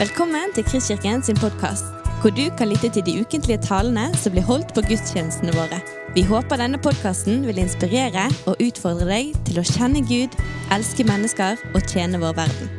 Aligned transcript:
Velkommen 0.00 0.48
til 0.56 0.64
Kristkirken 0.64 1.20
sin 1.20 1.36
podkast, 1.36 1.84
hvor 2.22 2.32
du 2.32 2.46
kan 2.56 2.70
lytte 2.70 2.88
til 2.88 3.02
de 3.04 3.20
ukentlige 3.20 3.60
talene 3.60 4.06
som 4.16 4.32
blir 4.32 4.46
holdt 4.48 4.70
på 4.72 4.80
gudstjenestene 4.88 5.52
våre. 5.52 5.76
Vi 6.16 6.22
håper 6.24 6.56
denne 6.56 6.78
podkasten 6.80 7.42
vil 7.44 7.58
inspirere 7.60 8.22
og 8.48 8.62
utfordre 8.64 9.04
deg 9.10 9.34
til 9.44 9.60
å 9.60 9.64
kjenne 9.68 10.00
Gud, 10.08 10.32
elske 10.72 11.04
mennesker 11.04 11.60
og 11.74 11.84
tjene 11.84 12.16
vår 12.22 12.32
verden. 12.38 12.72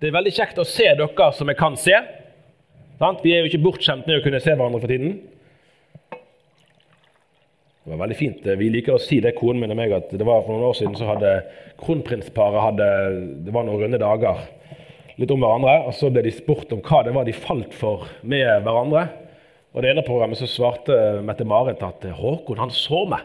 Det 0.00 0.08
er 0.08 0.16
veldig 0.16 0.34
kjekt 0.40 0.64
å 0.64 0.64
se 0.64 0.88
dere 0.88 1.30
som 1.36 1.52
jeg 1.52 1.60
kan 1.60 1.76
se. 1.76 2.00
Sant? 3.00 3.22
Vi 3.24 3.30
er 3.32 3.40
jo 3.40 3.48
ikke 3.48 3.62
bortskjemt 3.64 4.04
med 4.04 4.18
å 4.18 4.22
kunne 4.26 4.38
se 4.44 4.52
hverandre 4.52 4.78
for 4.82 4.92
tiden. 4.92 5.14
Det 7.80 7.94
var 7.94 8.02
veldig 8.02 8.16
fint. 8.18 8.48
Vi 8.60 8.66
liker 8.74 8.98
å 8.98 9.00
si 9.00 9.22
det, 9.24 9.32
konen 9.38 9.62
min 9.62 9.72
og 9.72 9.78
meg, 9.78 9.94
at 9.96 10.10
det 10.12 10.26
var 10.28 10.42
for 10.44 10.52
noen 10.52 10.66
år 10.68 10.76
siden 10.76 10.98
så 10.98 11.08
hadde 11.08 11.30
kronprinsparet 11.80 12.60
hadde, 12.60 12.88
Det 13.46 13.54
var 13.54 13.64
noen 13.64 13.86
runde 13.86 14.00
dager 14.02 14.42
litt 15.16 15.32
om 15.32 15.40
hverandre, 15.40 15.78
og 15.88 15.96
så 15.96 16.10
ble 16.12 16.26
de 16.26 16.32
spurt 16.32 16.74
om 16.76 16.82
hva 16.84 17.00
det 17.06 17.14
var 17.16 17.24
de 17.24 17.32
falt 17.36 17.72
for 17.76 18.04
med 18.20 18.66
hverandre. 18.66 19.06
Og 19.72 19.80
det 19.80 19.94
ene 19.94 20.04
programmet 20.04 20.36
så 20.36 20.48
svarte 20.50 20.98
Mette-Marit 21.24 21.80
at 21.86 22.04
Håkon, 22.18 22.60
han 22.60 22.72
så 22.74 23.06
meg. 23.08 23.24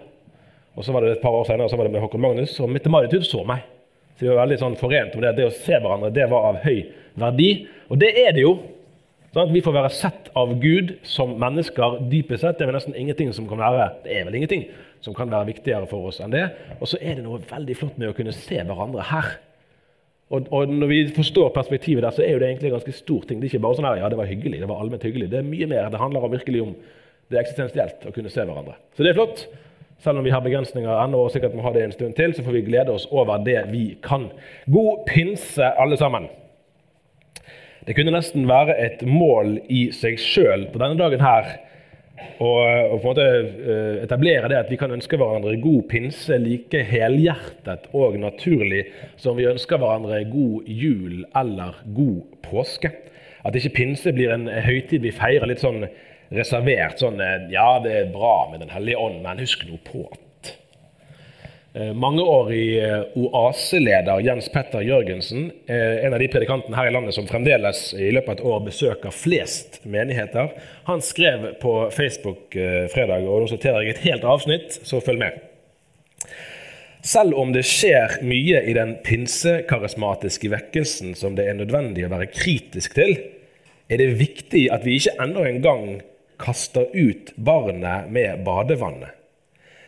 Og 0.76 0.88
så 0.88 0.96
var 0.96 1.04
det 1.04 1.18
et 1.18 1.24
par 1.24 1.36
år 1.36 1.50
senere 1.50 1.68
så 1.72 1.76
var 1.76 1.90
det 1.90 1.98
med 1.98 2.04
Håkon 2.04 2.24
Magnus, 2.24 2.56
og 2.64 2.72
Mette-Marit 2.72 3.16
så 3.28 3.44
meg. 3.44 3.68
Så 4.16 4.24
de 4.24 4.32
var 4.32 4.46
veldig 4.46 4.62
sånn 4.62 4.80
forent 4.80 5.20
om 5.20 5.24
det. 5.24 5.36
Det 5.36 5.50
å 5.50 5.52
se 5.52 5.76
hverandre 5.76 6.14
det 6.16 6.30
var 6.32 6.48
av 6.54 6.62
høy 6.64 6.86
verdi. 7.20 7.50
Og 7.92 8.00
det 8.00 8.14
er 8.24 8.32
det 8.36 8.48
jo. 8.48 8.56
Sånn 9.36 9.50
at 9.50 9.52
vi 9.52 9.60
får 9.60 9.74
være 9.76 9.92
sett 9.92 10.30
av 10.40 10.54
Gud 10.64 10.94
som 11.04 11.34
mennesker 11.42 11.98
dypest 12.08 12.46
sett. 12.46 12.56
Det 12.56 12.64
er 12.64 12.70
vel 12.70 12.78
nesten 12.78 12.94
ingenting 12.96 13.34
som 13.36 13.50
kan 13.50 13.60
være 13.60 13.90
det 14.06 14.14
er 14.16 14.30
vel 14.30 14.38
ingenting 14.40 14.62
som 15.04 15.16
kan 15.18 15.28
være 15.28 15.50
viktigere 15.50 15.90
for 15.90 16.08
oss 16.08 16.22
enn 16.24 16.32
det. 16.32 16.46
Og 16.80 16.88
så 16.88 17.02
er 17.02 17.18
det 17.18 17.26
noe 17.26 17.42
veldig 17.50 17.76
flott 17.76 17.98
med 18.00 18.14
å 18.14 18.16
kunne 18.16 18.32
se 18.32 18.62
hverandre 18.62 19.04
her. 19.10 19.34
Og, 20.32 20.48
og, 20.56 20.72
når 20.72 20.88
vi 20.88 21.02
forstår 21.18 21.52
perspektivet 21.54 22.08
der, 22.08 22.16
så 22.16 22.24
er 22.24 22.32
jo 22.32 22.40
det 22.40 22.48
egentlig 22.48 22.72
en 22.72 22.78
ganske 22.78 22.96
stor 22.96 23.28
ting. 23.28 23.42
Det 23.42 23.50
er 23.50 23.58
ikke 23.58 23.66
bare 23.68 23.78
sånn 23.82 23.90
her, 23.90 24.00
ja, 24.00 24.14
det 24.14 24.22
var 24.22 24.32
hyggelig, 24.32 24.62
det 24.64 24.72
var 24.72 24.80
allment 24.86 25.04
hyggelig. 25.04 25.28
Det 25.36 25.42
er 25.42 25.52
mye 25.52 25.68
mer. 25.74 25.92
Det 25.92 26.02
handler 26.02 26.32
virkelig 26.32 26.64
om 26.64 26.72
det 27.28 27.42
eksistensielt 27.44 28.08
å 28.08 28.16
kunne 28.16 28.32
se 28.32 28.48
hverandre. 28.48 28.80
Så 28.96 29.04
det 29.04 29.12
er 29.12 29.20
flott. 29.20 29.46
Selv 30.06 30.24
om 30.24 30.26
vi 30.26 30.32
har 30.32 30.48
begrensninger 30.48 30.96
ennå 30.96 31.26
og 31.28 31.36
sikkert 31.36 31.60
må 31.60 31.68
ha 31.68 31.76
det 31.76 31.86
en 31.90 31.94
stund 32.00 32.16
til, 32.16 32.32
så 32.32 32.48
får 32.48 32.56
vi 32.56 32.66
glede 32.72 32.96
oss 32.96 33.06
over 33.12 33.44
det 33.44 33.60
vi 33.76 33.86
kan. 34.06 34.30
God 34.72 35.06
pinse, 35.12 35.76
alle 35.76 36.00
sammen. 36.00 36.32
Det 37.86 37.94
kunne 37.94 38.16
nesten 38.16 38.48
være 38.50 38.74
et 38.82 39.04
mål 39.06 39.60
i 39.70 39.88
seg 39.94 40.18
sjøl 40.18 40.66
på 40.74 40.82
denne 40.82 40.98
dagen 40.98 41.22
her 41.22 41.52
å 42.42 42.50
på 42.50 42.96
en 42.96 43.04
måte 43.04 43.26
eh, 43.26 44.00
etablere 44.02 44.50
det 44.50 44.58
at 44.58 44.72
vi 44.72 44.80
kan 44.80 44.94
ønske 44.96 45.20
hverandre 45.20 45.54
god 45.62 45.86
pinse 45.92 46.40
like 46.42 46.82
helhjertet 46.90 47.86
og 47.94 48.18
naturlig 48.18 48.88
som 49.22 49.38
vi 49.38 49.46
ønsker 49.52 49.78
hverandre 49.78 50.24
god 50.32 50.66
jul 50.66 51.28
eller 51.38 51.78
god 51.94 52.40
påske. 52.48 52.90
At 53.46 53.58
ikke 53.60 53.76
pinse 53.78 54.16
blir 54.16 54.34
en 54.34 54.50
høytid 54.50 55.06
vi 55.06 55.14
feirer 55.14 55.46
litt 55.52 55.62
sånn 55.62 55.86
reservert. 56.34 56.98
Sånn 57.04 57.22
eh, 57.22 57.50
Ja, 57.54 57.76
det 57.84 57.94
er 58.00 58.14
bra 58.16 58.50
med 58.50 58.66
Den 58.66 58.74
hellige 58.74 59.06
ånd, 59.06 59.22
men 59.22 59.46
husk 59.46 59.68
nå 59.70 59.78
på 59.86 60.08
Mangeårig 61.76 62.78
eh, 62.80 63.02
oaseleder 63.20 64.22
Jens 64.24 64.46
Petter 64.54 64.86
Jørgensen, 64.86 65.50
en 65.68 66.14
av 66.16 66.22
de 66.22 66.30
predikantene 66.32 66.78
her 66.78 66.88
i 66.88 66.94
landet 66.96 67.18
som 67.18 67.28
fremdeles 67.28 67.90
i 68.00 68.14
løpet 68.16 68.30
av 68.30 68.38
et 68.38 68.46
år 68.54 68.62
besøker 68.70 69.12
flest 69.12 69.82
menigheter, 69.84 70.54
han 70.88 71.04
skrev 71.04 71.50
på 71.60 71.74
Facebook 71.92 72.56
fredag, 72.94 73.28
og 73.28 73.44
nå 73.44 73.50
sorterer 73.52 73.84
jeg 73.84 73.98
et 73.98 74.06
helt 74.06 74.30
avsnitt, 74.36 74.80
så 74.88 75.04
følg 75.04 75.20
med. 75.26 75.44
Selv 77.06 77.36
om 77.38 77.52
det 77.54 77.62
skjer 77.70 78.16
mye 78.26 78.64
i 78.66 78.74
den 78.74 78.96
pinsekarismatiske 79.06 80.50
vekkelsen 80.50 81.12
som 81.20 81.36
det 81.38 81.46
er 81.46 81.60
nødvendig 81.60 82.08
å 82.08 82.10
være 82.16 82.32
kritisk 82.32 82.96
til, 82.98 83.14
er 83.86 84.02
det 84.02 84.16
viktig 84.18 84.64
at 84.74 84.88
vi 84.88 84.96
ikke 84.98 85.14
enda 85.22 85.44
en 85.46 85.62
gang 85.62 85.86
kaster 86.42 86.90
ut 86.96 87.30
barnet 87.38 88.10
med 88.10 88.42
badevannet. 88.48 89.14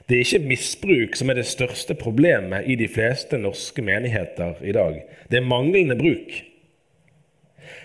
Det 0.08 0.16
er 0.16 0.24
ikke 0.24 0.48
misbruk 0.48 1.18
som 1.20 1.28
er 1.28 1.42
det 1.42 1.50
største 1.50 1.96
problemet 2.00 2.68
i 2.72 2.78
de 2.80 2.88
fleste 2.88 3.36
norske 3.42 3.84
menigheter 3.84 4.62
i 4.64 4.76
dag. 4.76 5.02
Det 5.28 5.42
er 5.42 5.50
manglende 5.50 5.98
bruk. 6.00 6.32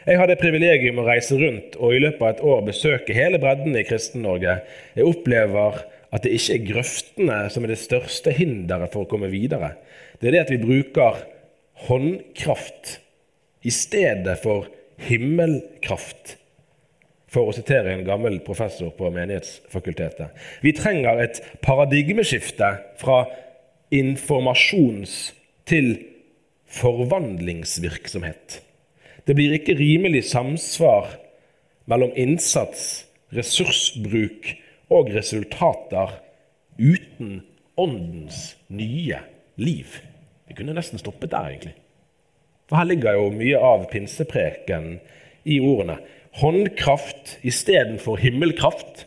Jeg 0.07 0.19
hadde 0.19 0.39
privilegium 0.39 1.01
å 1.03 1.07
reise 1.09 1.35
rundt 1.39 1.75
og 1.81 1.97
i 1.97 2.03
løpet 2.03 2.23
av 2.23 2.31
et 2.31 2.45
år 2.53 2.63
besøke 2.69 3.17
hele 3.17 3.41
bredden 3.43 3.75
i 3.79 3.83
Kristen-Norge. 3.87 4.61
Jeg 4.95 5.09
opplever 5.09 5.83
at 6.13 6.23
det 6.23 6.35
ikke 6.37 6.59
er 6.59 6.69
grøftene 6.69 7.39
som 7.51 7.67
er 7.67 7.73
det 7.73 7.81
største 7.83 8.35
hinderet 8.37 8.95
for 8.95 9.03
å 9.03 9.11
komme 9.11 9.31
videre. 9.33 9.75
Det 10.21 10.31
er 10.31 10.37
det 10.37 10.45
at 10.45 10.55
vi 10.55 10.61
bruker 10.63 11.25
håndkraft 11.89 12.99
i 13.67 13.75
stedet 13.75 14.37
for 14.43 14.71
himmelkraft 15.09 16.37
for 17.33 17.49
å 17.49 17.55
sitere 17.57 17.95
en 17.95 18.05
gammel 18.05 18.41
professor 18.45 18.93
på 18.97 19.09
Menighetsfakultetet. 19.15 20.35
Vi 20.61 20.75
trenger 20.77 21.23
et 21.23 21.41
paradigmeskifte 21.65 22.75
fra 23.01 23.25
informasjons- 23.93 25.33
til 25.65 25.95
forvandlingsvirksomhet. 26.67 28.61
Det 29.27 29.37
blir 29.39 29.55
ikke 29.55 29.79
rimelig 29.79 30.25
samsvar 30.33 31.13
mellom 31.87 32.11
innsats, 32.19 33.05
ressursbruk 33.33 34.49
og 34.91 35.13
resultater 35.15 36.19
uten 36.79 37.43
åndens 37.79 38.57
nye 38.69 39.21
liv. 39.57 40.01
Vi 40.49 40.57
kunne 40.59 40.75
nesten 40.75 40.99
stoppet 40.99 41.31
der, 41.31 41.53
egentlig. 41.53 41.77
For 42.69 42.81
her 42.81 42.89
ligger 42.89 43.17
jo 43.17 43.31
mye 43.31 43.59
av 43.61 43.87
pinsepreken 43.93 44.99
i 45.45 45.61
ordene 45.61 45.99
håndkraft 46.33 47.39
istedenfor 47.43 48.17
himmelkraft. 48.17 49.07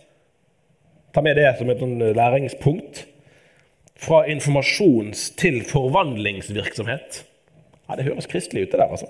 Ta 1.14 1.22
med 1.22 1.38
det 1.40 1.58
som 1.58 1.70
et 1.70 1.80
sånn 1.80 2.14
læringspunkt. 2.16 3.06
Fra 3.96 4.26
informasjons- 4.28 5.32
til 5.40 5.64
forvandlingsvirksomhet. 5.64 7.24
Ja, 7.90 7.96
Det 7.96 8.06
høres 8.06 8.26
kristelig 8.26 8.62
ut, 8.62 8.72
det 8.72 8.80
der, 8.80 8.92
altså. 8.92 9.06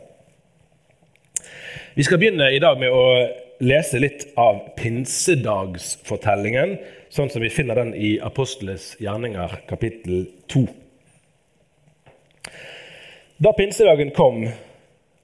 Vi 1.95 2.03
skal 2.03 2.17
begynne 2.17 2.55
i 2.55 2.59
dag 2.59 2.79
med 2.79 2.89
å 2.91 3.27
lese 3.59 3.99
litt 3.99 4.27
av 4.37 4.75
pinsedagsfortellingen, 4.77 6.77
sånn 7.09 7.29
som 7.31 7.41
vi 7.41 7.49
finner 7.49 7.75
den 7.75 7.93
i 7.95 8.19
Aposteles 8.19 8.95
gjerninger, 8.99 9.49
kapittel 9.69 10.27
2. 10.51 10.67
Da 13.39 13.51
pinsedagen 13.51 14.11
kom, 14.11 14.47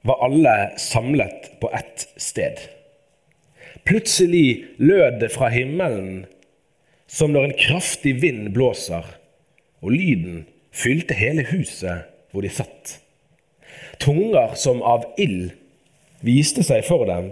var 0.01 0.23
alle 0.25 0.71
samlet 0.77 1.51
på 1.61 1.69
ett 1.75 2.07
sted. 2.17 2.57
Plutselig 3.87 4.65
lød 4.77 5.19
det 5.21 5.31
fra 5.33 5.49
himmelen 5.49 6.25
som 7.11 7.33
når 7.33 7.49
en 7.49 7.57
kraftig 7.59 8.15
vind 8.21 8.51
blåser, 8.55 9.03
og 9.81 9.91
lyden 9.91 10.45
fylte 10.71 11.17
hele 11.17 11.43
huset 11.49 12.07
hvor 12.31 12.45
de 12.45 12.51
satt. 12.53 12.99
Tunger 13.99 14.55
som 14.55 14.81
av 14.85 15.09
ild 15.19 15.51
viste 16.25 16.63
seg 16.63 16.85
for 16.87 17.07
dem, 17.09 17.31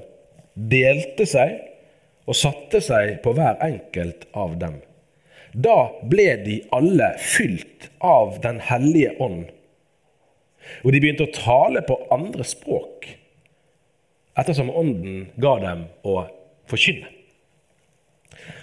delte 0.56 1.28
seg 1.30 1.56
og 2.30 2.38
satte 2.38 2.82
seg 2.84 3.20
på 3.24 3.34
hver 3.38 3.62
enkelt 3.64 4.28
av 4.38 4.58
dem. 4.62 4.80
Da 5.54 5.90
ble 6.12 6.28
de 6.44 6.60
alle 6.76 7.14
fylt 7.24 7.90
av 8.06 8.38
Den 8.44 8.60
hellige 8.62 9.16
ånd, 9.24 9.48
og 10.84 10.92
de 10.94 11.00
begynte 11.02 11.26
å 11.26 11.34
tale 11.34 11.82
på 11.88 11.96
andre 12.14 12.46
språk 12.46 13.08
ettersom 14.40 14.72
Ånden 14.72 15.30
ga 15.42 15.56
dem 15.64 15.86
å 16.08 16.22
forkynne. 16.70 17.10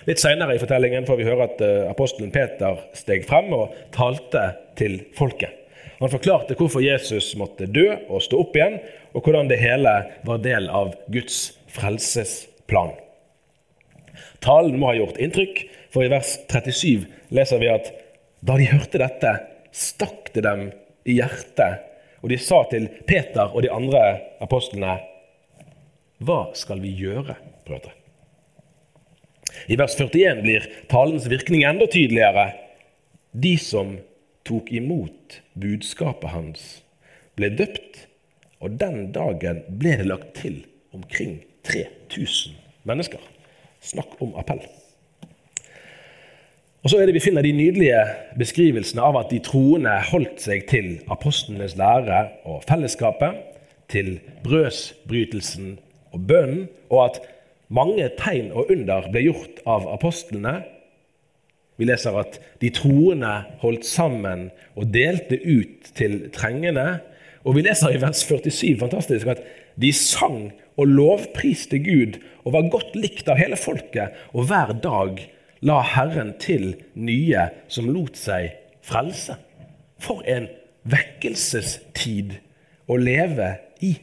Litt 0.06 0.22
senere 0.22 0.54
i 0.54 0.60
fortellingen 0.62 1.06
får 1.06 1.18
vi 1.18 1.26
høre 1.26 1.46
at 1.48 1.62
eh, 1.64 1.86
apostelen 1.90 2.32
Peter 2.34 2.78
steg 2.96 3.26
frem 3.28 3.52
og 3.54 3.74
talte 3.94 4.48
til 4.78 5.00
folket. 5.16 5.52
Han 5.98 6.12
forklarte 6.12 6.56
hvorfor 6.58 6.84
Jesus 6.84 7.32
måtte 7.40 7.68
dø 7.72 7.86
og 8.06 8.22
stå 8.24 8.38
opp 8.42 8.56
igjen, 8.56 8.78
og 9.16 9.24
hvordan 9.24 9.48
det 9.48 9.60
hele 9.62 9.94
var 10.28 10.42
del 10.44 10.68
av 10.68 10.92
Guds 11.12 11.56
frelsesplan. 11.72 12.92
Talen 14.44 14.76
må 14.78 14.90
ha 14.90 14.98
gjort 14.98 15.20
inntrykk, 15.22 15.62
for 15.92 16.04
i 16.04 16.12
vers 16.12 16.36
37 16.52 17.06
leser 17.34 17.62
vi 17.62 17.72
at 17.72 17.88
da 18.44 18.58
de 18.60 18.68
hørte 18.68 19.00
dette, 19.00 19.32
stakk 19.72 20.30
det 20.36 20.44
dem 20.44 20.68
i 21.08 21.16
hjertet, 21.18 21.84
og 22.20 22.30
de 22.32 22.38
sa 22.40 22.62
til 22.68 22.88
Peter 23.08 23.48
og 23.48 23.64
de 23.64 23.72
andre 23.72 24.02
apostlene 24.44 24.98
hva 26.18 26.50
skal 26.56 26.80
vi 26.80 26.94
gjøre, 26.96 27.36
brødre? 27.66 27.92
I 29.68 29.76
vers 29.78 29.96
41 29.98 30.42
blir 30.44 30.66
talens 30.90 31.28
virkning 31.30 31.64
enda 31.64 31.88
tydeligere. 31.90 32.50
De 33.32 33.56
som 33.60 33.96
tok 34.46 34.70
imot 34.72 35.40
budskapet 35.58 36.32
hans, 36.32 36.64
ble 37.36 37.50
døpt, 37.58 38.06
og 38.64 38.78
den 38.80 39.10
dagen 39.12 39.62
ble 39.80 39.96
det 40.00 40.08
lagt 40.08 40.32
til 40.40 40.62
omkring 40.96 41.40
3000 41.68 42.56
mennesker. 42.88 43.20
Snakk 43.84 44.16
om 44.22 44.34
appell. 44.40 44.62
Og 46.86 46.90
så 46.90 47.00
er 47.00 47.08
det 47.08 47.16
Vi 47.16 47.24
finner 47.24 47.42
de 47.42 47.52
nydelige 47.52 47.98
beskrivelsene 48.38 49.02
av 49.02 49.16
at 49.18 49.32
de 49.32 49.40
troende 49.42 49.90
holdt 50.12 50.38
seg 50.40 50.68
til 50.70 51.00
apostlenes 51.10 51.74
lære 51.76 52.20
og 52.46 52.62
fellesskapet, 52.68 53.42
til 53.90 54.20
brødsbrytelsen 54.42 55.76
og 56.14 56.26
bønnen, 56.28 56.66
og 56.90 57.04
at 57.08 57.20
mange 57.68 58.08
tegn 58.20 58.52
og 58.54 58.70
under 58.70 59.08
ble 59.10 59.26
gjort 59.26 59.62
av 59.66 59.88
apostlene. 59.90 60.60
Vi 61.76 61.88
leser 61.88 62.16
at 62.16 62.38
de 62.62 62.70
troende 62.72 63.32
holdt 63.60 63.86
sammen 63.88 64.48
og 64.78 64.92
delte 64.94 65.38
ut 65.42 65.90
til 65.98 66.28
trengende. 66.34 67.00
Og 67.44 67.58
vi 67.58 67.66
leser 67.66 67.94
i 67.94 68.00
vers 68.02 68.22
47 68.26 68.78
fantastisk, 68.80 69.28
at 69.30 69.42
de 69.76 69.92
sang 69.92 70.52
og 70.76 70.88
lovpriste 70.88 71.78
Gud 71.84 72.18
og 72.44 72.54
var 72.56 72.70
godt 72.72 72.96
likt 72.96 73.28
av 73.28 73.40
hele 73.40 73.58
folket, 73.60 74.14
og 74.32 74.48
hver 74.48 74.72
dag 74.82 75.20
la 75.66 75.80
Herren 75.94 76.34
til 76.40 76.74
nye 76.94 77.48
som 77.72 77.90
lot 77.92 78.16
seg 78.18 78.54
frelse. 78.86 79.36
For 80.00 80.24
en 80.28 80.48
vekkelsestid 80.86 82.36
å 82.86 82.98
leve 83.00 83.56
i. 83.82 83.96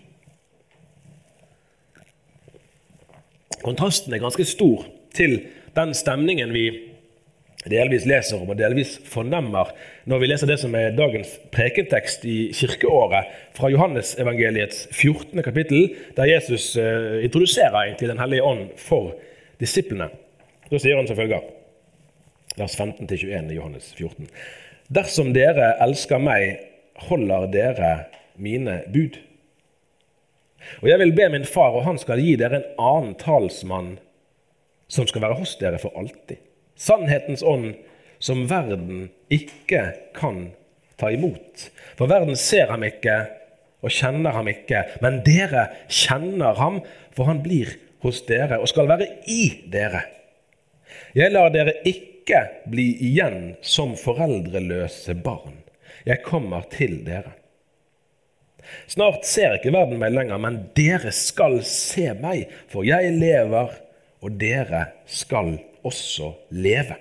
Kontrasten 3.63 4.13
er 4.13 4.23
ganske 4.23 4.45
stor 4.47 4.85
til 5.15 5.39
den 5.75 5.93
stemningen 5.97 6.51
vi 6.53 6.67
delvis 7.69 8.05
leser 8.09 8.41
om 8.41 8.51
og 8.51 8.59
delvis 8.59 8.97
fornemmer 9.07 9.71
når 10.09 10.19
vi 10.19 10.29
leser 10.29 10.49
det 10.49 10.57
som 10.59 10.73
er 10.75 10.95
dagens 10.97 11.31
prekentekst 11.53 12.25
i 12.27 12.37
kirkeåret 12.55 13.29
fra 13.55 13.69
Johannesevangeliets 13.71 14.87
14. 14.91 15.43
kapittel, 15.45 15.93
der 16.17 16.27
Jesus 16.33 16.73
eh, 16.75 17.23
introduserer 17.23 17.85
egentlig 17.85 18.09
Den 18.09 18.19
hellige 18.19 18.43
ånd 18.43 18.67
for 18.77 19.13
disiplene. 19.61 20.09
Da 20.69 20.79
sier 20.81 20.97
han 20.97 21.07
som 21.07 21.19
følger, 21.19 21.43
vers 22.57 22.75
15-21 22.79 23.51
i 23.51 23.57
Johannes 23.57 23.93
14.: 23.95 24.27
Dersom 24.93 25.31
dere 25.33 25.75
elsker 25.83 26.19
meg, 26.19 26.57
holder 27.07 27.47
dere 27.53 27.93
mine 28.35 28.81
bud. 28.91 29.19
Og 30.81 30.89
jeg 30.89 30.99
vil 31.01 31.13
be 31.15 31.29
min 31.33 31.47
far, 31.47 31.75
og 31.75 31.85
han 31.87 31.99
skal 32.01 32.21
gi 32.23 32.35
dere 32.39 32.59
en 32.59 32.81
annen 32.81 33.15
talsmann 33.19 33.95
som 34.91 35.07
skal 35.09 35.23
være 35.25 35.39
hos 35.39 35.55
dere 35.61 35.79
for 35.81 35.95
alltid. 35.99 36.41
Sannhetens 36.79 37.43
ånd 37.45 37.73
som 38.23 38.45
verden 38.49 39.07
ikke 39.33 39.85
kan 40.15 40.51
ta 40.99 41.11
imot. 41.13 41.69
For 41.97 42.09
verden 42.11 42.37
ser 42.39 42.71
ham 42.71 42.85
ikke 42.87 43.17
og 43.83 43.91
kjenner 43.91 44.35
ham 44.37 44.47
ikke, 44.47 44.85
men 45.03 45.19
dere 45.25 45.67
kjenner 45.91 46.55
ham, 46.59 46.79
for 47.15 47.27
han 47.27 47.41
blir 47.43 47.73
hos 48.03 48.21
dere 48.27 48.61
og 48.61 48.69
skal 48.71 48.87
være 48.91 49.09
i 49.31 49.67
dere. 49.71 50.05
Jeg 51.17 51.33
lar 51.33 51.51
dere 51.53 51.75
ikke 51.87 52.45
bli 52.71 52.87
igjen 53.09 53.55
som 53.61 53.97
foreldreløse 53.99 55.15
barn. 55.25 55.59
Jeg 56.07 56.23
kommer 56.25 56.65
til 56.71 57.01
dere. 57.05 57.35
Snart 58.91 59.25
ser 59.27 59.57
ikke 59.57 59.73
verden 59.73 59.99
meg 60.01 60.13
lenger, 60.15 60.39
men 60.41 60.59
dere 60.77 61.13
skal 61.15 61.59
se 61.67 62.11
meg, 62.19 62.51
for 62.71 62.87
jeg 62.87 63.15
lever, 63.17 63.73
og 64.23 64.37
dere 64.39 64.85
skal 65.09 65.57
også 65.83 66.33
leve. 66.55 66.99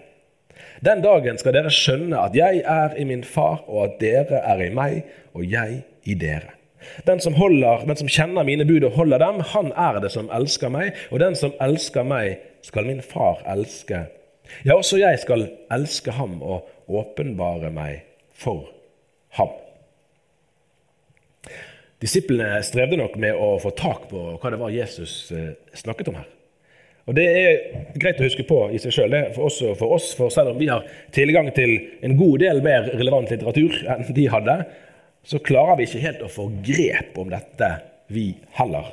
Den 0.82 1.03
dagen 1.05 1.38
skal 1.38 1.55
dere 1.55 1.70
skjønne 1.70 2.19
at 2.19 2.35
jeg 2.35 2.64
er 2.67 2.97
i 2.99 3.06
min 3.06 3.23
far, 3.23 3.62
og 3.69 3.85
at 3.87 4.00
dere 4.03 4.43
er 4.43 4.64
i 4.67 4.73
meg, 4.75 5.05
og 5.35 5.47
jeg 5.47 5.85
i 6.03 6.17
dere. 6.19 6.56
Den 7.06 7.20
som, 7.23 7.37
holder, 7.38 7.85
den 7.87 8.00
som 8.00 8.11
kjenner 8.11 8.43
mine 8.47 8.67
bud 8.67 8.82
og 8.88 8.97
holder 8.97 9.23
dem, 9.23 9.38
han 9.53 9.70
er 9.79 10.00
det 10.03 10.11
som 10.11 10.31
elsker 10.35 10.73
meg, 10.75 10.99
og 11.14 11.23
den 11.23 11.38
som 11.38 11.55
elsker 11.62 12.06
meg, 12.06 12.43
skal 12.67 12.87
min 12.87 13.03
far 13.03 13.43
elske. 13.50 14.05
Ja, 14.67 14.75
også 14.75 14.99
jeg 14.99 15.23
skal 15.23 15.47
elske 15.73 16.14
ham 16.19 16.41
og 16.43 16.67
åpenbare 16.91 17.70
meg 17.75 18.03
for 18.35 18.67
ham. 19.38 19.62
Disiplene 22.02 22.58
strevde 22.66 22.99
nok 22.99 23.14
med 23.22 23.38
å 23.38 23.54
få 23.62 23.70
tak 23.78 24.08
på 24.10 24.22
hva 24.34 24.50
det 24.50 24.58
var 24.60 24.75
Jesus 24.75 25.31
eh, 25.34 25.52
snakket 25.78 26.10
om 26.10 26.19
her. 26.19 26.31
Og 27.10 27.16
Det 27.19 27.25
er 27.26 27.60
greit 27.99 28.20
å 28.20 28.26
huske 28.26 28.46
på 28.46 28.58
i 28.70 28.78
seg 28.82 28.94
sjøl, 28.94 29.14
også 29.34 29.72
for 29.78 29.96
oss. 29.96 30.12
For 30.19 30.31
selv 30.31 30.52
om 30.52 30.58
vi 30.60 30.70
har 30.70 30.87
tilgang 31.14 31.50
til 31.54 31.75
en 32.02 32.14
god 32.19 32.43
del 32.44 32.62
mer 32.62 32.87
relevant 32.94 33.31
litteratur 33.31 33.75
enn 33.90 34.06
de 34.14 34.26
hadde, 34.31 34.56
så 35.26 35.38
klarer 35.43 35.78
vi 35.78 35.87
ikke 35.87 36.02
helt 36.02 36.22
å 36.26 36.31
få 36.31 36.49
grep 36.66 37.19
om 37.19 37.31
dette, 37.31 37.70
vi 38.12 38.32
heller. 38.58 38.90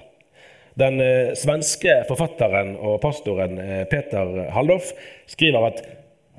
Den 0.79 1.01
eh, 1.03 1.33
svenske 1.35 2.03
forfatteren 2.07 2.75
og 2.77 3.01
pastoren 3.03 3.57
eh, 3.59 3.83
Peter 3.89 4.45
Halldorf 4.53 4.93
skriver 5.29 5.71
at 5.71 5.81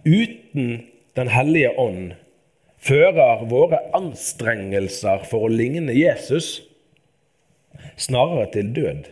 uten 0.07 0.87
Den 1.19 1.27
hellige 1.27 1.73
ånd 1.75 2.13
fører 2.81 3.45
våre 3.51 3.83
anstrengelser 3.97 5.27
for 5.29 5.47
å 5.47 5.53
ligne 5.53 5.95
Jesus 5.97 6.61
snarere 8.01 8.49
til 8.55 8.71
død 8.77 9.11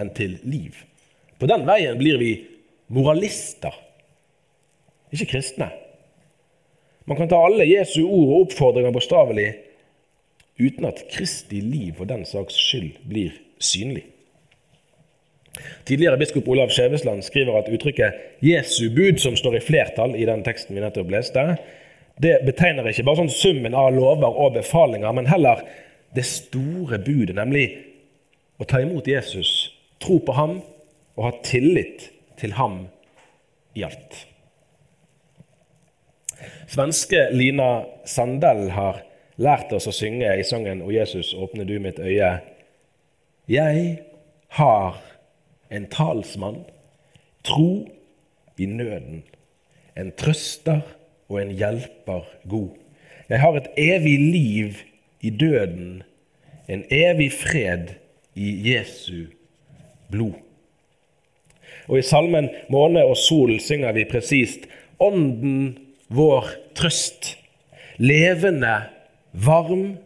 enn 0.00 0.10
til 0.16 0.38
liv. 0.42 0.76
På 1.38 1.48
den 1.50 1.66
veien 1.68 1.98
blir 2.00 2.18
vi 2.20 2.32
moralister, 2.92 3.74
ikke 5.12 5.34
kristne. 5.34 5.70
Man 7.06 7.18
kan 7.18 7.30
ta 7.30 7.40
alle 7.42 7.66
Jesu 7.66 8.04
ord 8.04 8.28
og 8.28 8.40
oppfordringer 8.46 8.94
bokstavelig 8.94 9.50
uten 10.62 10.86
at 10.86 11.02
Kristi 11.10 11.60
liv 11.64 11.98
for 11.98 12.08
den 12.08 12.24
saks 12.28 12.56
skyld 12.56 13.00
blir 13.08 13.34
synlig. 13.62 14.04
Tidligere 15.84 16.16
biskop 16.16 16.46
Olav 16.48 16.70
Skjevesland 16.72 17.24
skriver 17.26 17.58
at 17.58 17.68
uttrykket 17.68 18.40
'Jesu 18.40 18.88
bud', 18.94 19.20
som 19.20 19.36
står 19.36 19.58
i 19.58 19.64
flertall 19.66 20.14
i 20.16 20.24
den 20.24 20.44
teksten 20.46 20.76
vi 20.76 20.80
nettopp 20.80 21.10
leste, 21.12 21.58
det 22.22 22.42
betegner 22.46 22.86
ikke 22.86 23.04
bare 23.06 23.22
sånn 23.24 23.34
summen 23.34 23.74
av 23.74 23.92
lover 23.96 24.30
og 24.30 24.54
befalinger, 24.56 25.14
men 25.16 25.30
heller 25.30 25.64
det 26.14 26.24
store 26.28 27.00
budet, 27.02 27.34
nemlig 27.38 27.66
å 28.60 28.66
ta 28.68 28.82
imot 28.82 29.08
Jesus, 29.10 29.72
tro 30.02 30.20
på 30.22 30.36
ham 30.36 30.60
og 31.16 31.24
ha 31.26 31.32
tillit 31.44 32.10
til 32.38 32.54
ham 32.58 32.84
i 33.74 33.84
alt. 33.86 34.26
Svenske 36.70 37.28
Lina 37.34 37.84
Sandell 38.08 38.68
har 38.74 39.02
lært 39.42 39.72
oss 39.74 39.88
å 39.90 39.94
synge 39.94 40.30
i 40.38 40.46
sangen 40.46 40.82
'O 40.82 40.90
Jesus, 40.90 41.34
åpne 41.34 41.64
du 41.66 41.78
mitt 41.80 41.98
øye'. 41.98 42.40
Jeg 43.48 44.02
har 44.48 45.02
en 45.70 45.86
talsmann, 45.86 46.64
tro 47.44 47.86
i 48.58 48.66
nøden, 48.66 49.22
en 49.96 50.12
trøster 50.12 50.82
og 51.28 51.42
en 51.42 51.50
hjelper 51.56 52.26
god. 52.48 52.68
Jeg 53.28 53.40
har 53.40 53.56
et 53.56 53.68
evig 53.78 54.18
liv 54.20 54.80
i 55.20 55.30
døden, 55.30 56.02
en 56.68 56.84
evig 56.90 57.32
fred 57.32 57.94
i 58.34 58.72
Jesu 58.72 59.26
blod. 60.10 60.34
Og 61.88 61.98
i 61.98 62.02
salmen 62.02 62.48
'Måne 62.68 63.04
og 63.04 63.16
sol' 63.16 63.60
synger 63.60 63.92
vi 63.92 64.04
presist 64.04 64.66
'Ånden 65.00 65.78
vår 66.08 66.46
trøst', 66.74 67.38
levende 67.96 68.82
varm, 69.32 69.96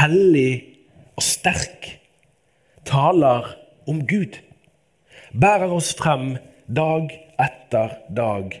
hellig 0.00 0.64
og 1.16 1.22
sterk, 1.22 2.00
taler 2.84 3.56
om 3.86 4.06
Gud, 4.06 4.38
bærer 5.40 5.72
oss 5.72 5.94
frem 5.94 6.36
dag 6.76 7.10
etter 7.40 7.96
dag. 8.16 8.52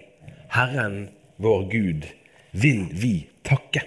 Herren 0.52 1.08
vår 1.36 1.66
Gud 1.72 2.06
vil 2.52 2.86
vi 2.92 3.14
takke. 3.46 3.84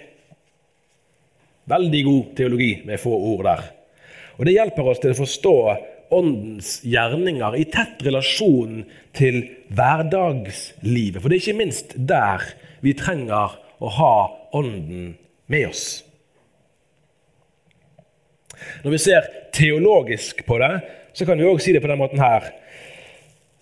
Veldig 1.66 2.02
god 2.06 2.32
teologi 2.38 2.70
med 2.86 3.00
få 3.02 3.12
ord 3.32 3.44
der. 3.46 3.62
Og 4.38 4.46
Det 4.46 4.56
hjelper 4.56 4.90
oss 4.90 5.02
til 5.02 5.14
å 5.14 5.20
forstå 5.20 5.58
Åndens 6.16 6.76
gjerninger 6.86 7.56
i 7.58 7.64
tett 7.66 8.02
relasjon 8.06 8.84
til 9.16 9.40
hverdagslivet. 9.74 11.18
For 11.18 11.26
det 11.26 11.40
er 11.40 11.42
ikke 11.42 11.58
minst 11.58 11.96
der 11.98 12.44
vi 12.84 12.94
trenger 12.94 13.56
å 13.82 13.90
ha 13.98 14.12
Ånden 14.54 15.16
med 15.50 15.66
oss. 15.72 15.86
Når 18.84 18.94
vi 18.94 19.02
ser 19.02 19.26
teologisk 19.56 20.44
på 20.46 20.60
det, 20.62 20.72
så 21.16 21.26
kan 21.26 21.40
vi 21.40 21.48
òg 21.48 21.58
si 21.64 21.74
det 21.74 21.82
på 21.82 21.90
den 21.90 22.00
måten 22.00 22.22
her. 22.22 22.52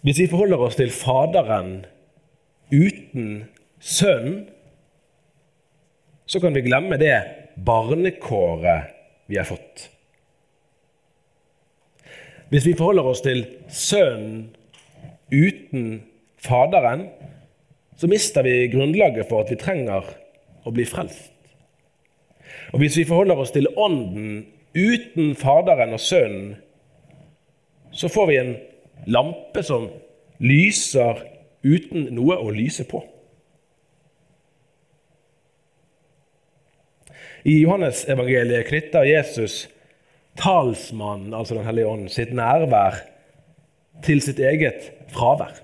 Hvis 0.05 0.21
vi 0.21 0.29
forholder 0.29 0.67
oss 0.67 0.77
til 0.77 0.93
Faderen 0.93 1.87
uten 2.69 3.47
Sønnen, 3.85 4.47
så 6.25 6.41
kan 6.41 6.55
vi 6.57 6.65
glemme 6.65 6.97
det 6.97 7.19
barnekåret 7.67 8.95
vi 9.29 9.37
har 9.37 9.45
fått. 9.45 9.91
Hvis 12.49 12.65
vi 12.65 12.77
forholder 12.79 13.11
oss 13.11 13.21
til 13.25 13.45
Sønnen 13.69 14.49
uten 15.33 16.01
Faderen, 16.41 17.09
så 17.97 18.09
mister 18.09 18.45
vi 18.47 18.71
grunnlaget 18.73 19.29
for 19.29 19.45
at 19.45 19.53
vi 19.53 19.61
trenger 19.61 20.09
å 20.65 20.73
bli 20.73 20.89
frelst. 20.89 21.33
Og 22.73 22.81
Hvis 22.81 22.97
vi 22.99 23.07
forholder 23.09 23.39
oss 23.39 23.53
til 23.53 23.69
Ånden 23.77 24.47
uten 24.75 25.35
Faderen 25.37 25.93
og 25.93 26.01
Sønnen, 26.01 26.55
så 27.93 28.09
får 28.09 28.27
vi 28.27 28.41
en 28.41 28.55
lampe 29.07 29.63
som 29.63 29.91
lyser 30.41 31.21
uten 31.63 32.09
noe 32.17 32.41
å 32.41 32.51
lyse 32.51 32.89
på. 32.89 33.05
I 37.45 37.59
Johannesevangeliet 37.61 38.69
knytter 38.69 39.05
Jesus 39.09 39.65
talsmannen, 40.41 41.35
altså 41.35 41.55
Den 41.55 41.67
hellige 41.67 41.89
ånd, 41.89 42.09
sitt 42.11 42.33
nærvær 42.35 43.03
til 44.05 44.23
sitt 44.25 44.41
eget 44.43 44.91
fravær. 45.15 45.61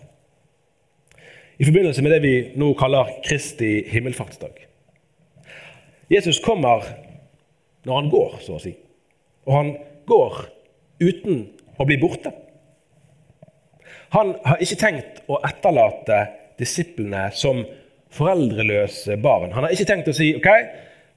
I 1.61 1.67
forbindelse 1.69 2.03
med 2.03 2.15
det 2.15 2.23
vi 2.25 2.35
nå 2.57 2.73
kaller 2.79 3.11
Kristi 3.27 3.83
himmelfartsdag. 3.91 4.55
Jesus 6.11 6.41
kommer 6.41 6.87
når 7.85 8.01
han 8.01 8.13
går, 8.13 8.39
så 8.45 8.57
å 8.57 8.63
si. 8.63 8.73
Og 9.49 9.57
han 9.57 9.75
går 10.09 10.39
uten 11.01 11.43
å 11.81 11.87
bli 11.89 11.99
borte. 12.01 12.33
Han 14.17 14.35
har 14.45 14.63
ikke 14.63 14.79
tenkt 14.81 15.21
å 15.31 15.39
etterlate 15.47 16.23
disiplene 16.61 17.29
som 17.37 17.63
foreldreløse 18.15 19.17
barn. 19.23 19.53
Han 19.55 19.67
har 19.67 19.75
ikke 19.75 19.89
tenkt 19.89 20.11
å 20.11 20.17
si 20.17 20.33
ok, 20.37 20.49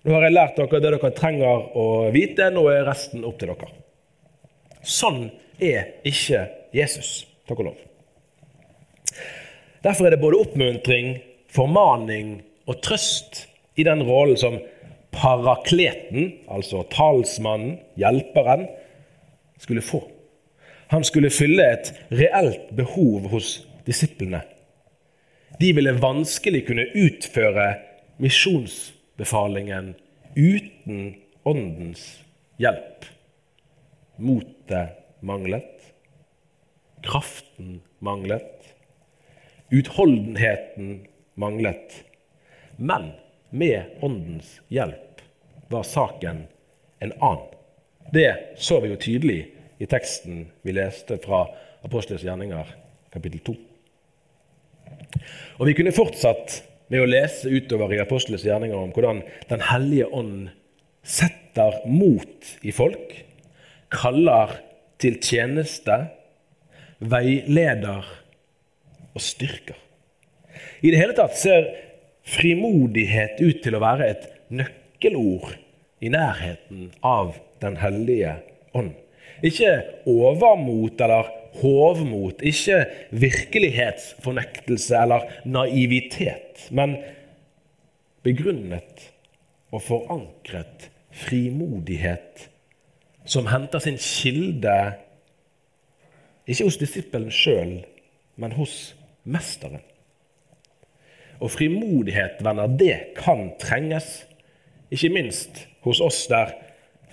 nå 0.03 0.15
har 0.15 0.27
jeg 0.27 0.35
lært 0.35 0.57
dere 0.59 0.81
det 0.83 0.91
dere 0.91 1.11
trenger 1.15 1.67
å 1.79 1.85
vite, 2.11 2.49
nå 2.51 2.65
er 2.71 2.83
resten 2.87 3.23
opp 3.27 3.39
til 3.39 3.53
dere. 3.53 3.71
Sånn 4.83 5.25
er 5.63 5.93
ikke 6.07 6.43
Jesus, 6.75 7.23
takk 7.47 7.61
og 7.63 7.69
lov. 7.69 7.81
Derfor 9.83 10.07
er 10.07 10.15
det 10.15 10.23
både 10.23 10.41
oppmuntring, 10.43 11.17
formaning 11.51 12.37
og 12.67 12.79
trøst 12.83 13.45
i 13.79 13.85
den 13.87 14.03
rollen 14.07 14.39
som 14.39 14.59
parakleten, 15.13 16.33
altså 16.51 16.83
talsmannen, 16.91 17.77
hjelperen, 17.99 18.65
skulle 19.61 19.83
få. 19.85 20.01
Han 20.91 21.05
skulle 21.07 21.31
fylle 21.33 21.65
et 21.75 21.93
reelt 22.11 22.73
behov 22.75 23.29
hos 23.31 23.61
disiplene. 23.87 24.41
De 25.59 25.71
ville 25.75 25.95
vanskelig 26.01 26.65
kunne 26.67 26.89
utføre 26.97 27.67
misjonsbefalingen 29.17 29.95
uten 30.35 31.15
Åndens 31.43 32.23
hjelp. 32.57 33.05
Motet 34.15 34.89
manglet. 35.19 35.93
Kraften 37.01 37.81
manglet. 37.99 38.75
Utholdenheten 39.69 41.07
manglet. 41.33 42.03
Men 42.77 43.11
med 43.49 43.83
Åndens 44.01 44.61
hjelp 44.67 45.21
var 45.67 45.83
saken 45.83 46.47
en 46.99 47.13
annen. 47.19 47.47
Det 48.11 48.55
så 48.57 48.79
vi 48.79 48.89
jo 48.89 48.95
tydelig 48.95 49.53
i 49.79 49.85
teksten 49.85 50.47
vi 50.61 50.71
leste 50.71 51.17
fra 51.17 51.47
Apostelens 51.83 52.23
gjerninger, 52.23 52.67
kapittel 53.11 53.39
2. 53.39 53.55
Og 55.59 55.67
Vi 55.67 55.73
kunne 55.73 55.91
fortsatt 55.91 56.72
med 56.93 57.01
å 57.01 57.09
lese 57.09 57.49
utover 57.49 57.95
i 57.95 58.01
Apostelens 58.03 58.45
gjerninger 58.45 58.77
om 58.77 58.91
hvordan 58.93 59.23
Den 59.49 59.63
hellige 59.65 60.09
ånd 60.13 60.51
setter 61.03 61.81
mot 61.89 62.51
i 62.63 62.71
folk, 62.71 63.15
kaller 63.93 64.53
til 65.01 65.17
tjeneste, 65.19 65.97
veileder 67.03 68.05
og 69.11 69.21
styrker. 69.21 69.75
I 70.85 70.93
det 70.93 71.01
hele 71.01 71.17
tatt 71.17 71.35
ser 71.35 71.67
frimodighet 72.29 73.41
ut 73.41 73.59
til 73.65 73.75
å 73.75 73.83
være 73.83 74.07
et 74.13 74.29
nøkkelord 74.53 75.57
i 76.03 76.11
nærheten 76.13 76.91
av 77.03 77.35
Den 77.63 77.77
hellige 77.79 78.37
ånd. 78.75 78.91
Ikke 79.43 79.71
overmot 80.09 81.01
eller 81.03 81.29
hovmot, 81.61 82.41
ikke 82.41 82.85
virkelighetsfornektelse 83.11 84.95
eller 84.97 85.27
naivitet, 85.45 86.67
men 86.71 86.97
begrunnet 88.23 89.09
og 89.73 89.81
forankret 89.83 90.89
frimodighet 91.13 92.49
som 93.25 93.47
henter 93.47 93.79
sin 93.83 93.99
kilde 94.01 94.77
ikke 96.47 96.67
hos 96.67 96.77
disippelen 96.77 97.31
sjøl, 97.31 97.77
men 98.35 98.55
hos 98.57 98.95
mesteren. 99.23 99.79
Og 101.39 101.51
frimodighet, 101.51 102.41
venner, 102.43 102.67
det 102.67 103.15
kan 103.17 103.51
trenges, 103.59 104.25
ikke 104.91 105.11
minst 105.13 105.63
hos 105.85 106.01
oss 106.03 106.25
der 106.31 106.51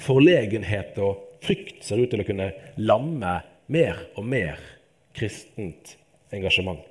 forlegenhet 0.01 0.99
og 0.99 1.30
frykt 1.45 1.85
ser 1.87 2.03
ut 2.03 2.13
til 2.13 2.23
å 2.23 2.29
kunne 2.29 2.53
lamme 2.81 3.41
mer 3.71 4.07
og 4.19 4.27
mer 4.27 4.61
kristent 5.17 5.97
engasjement. 6.35 6.83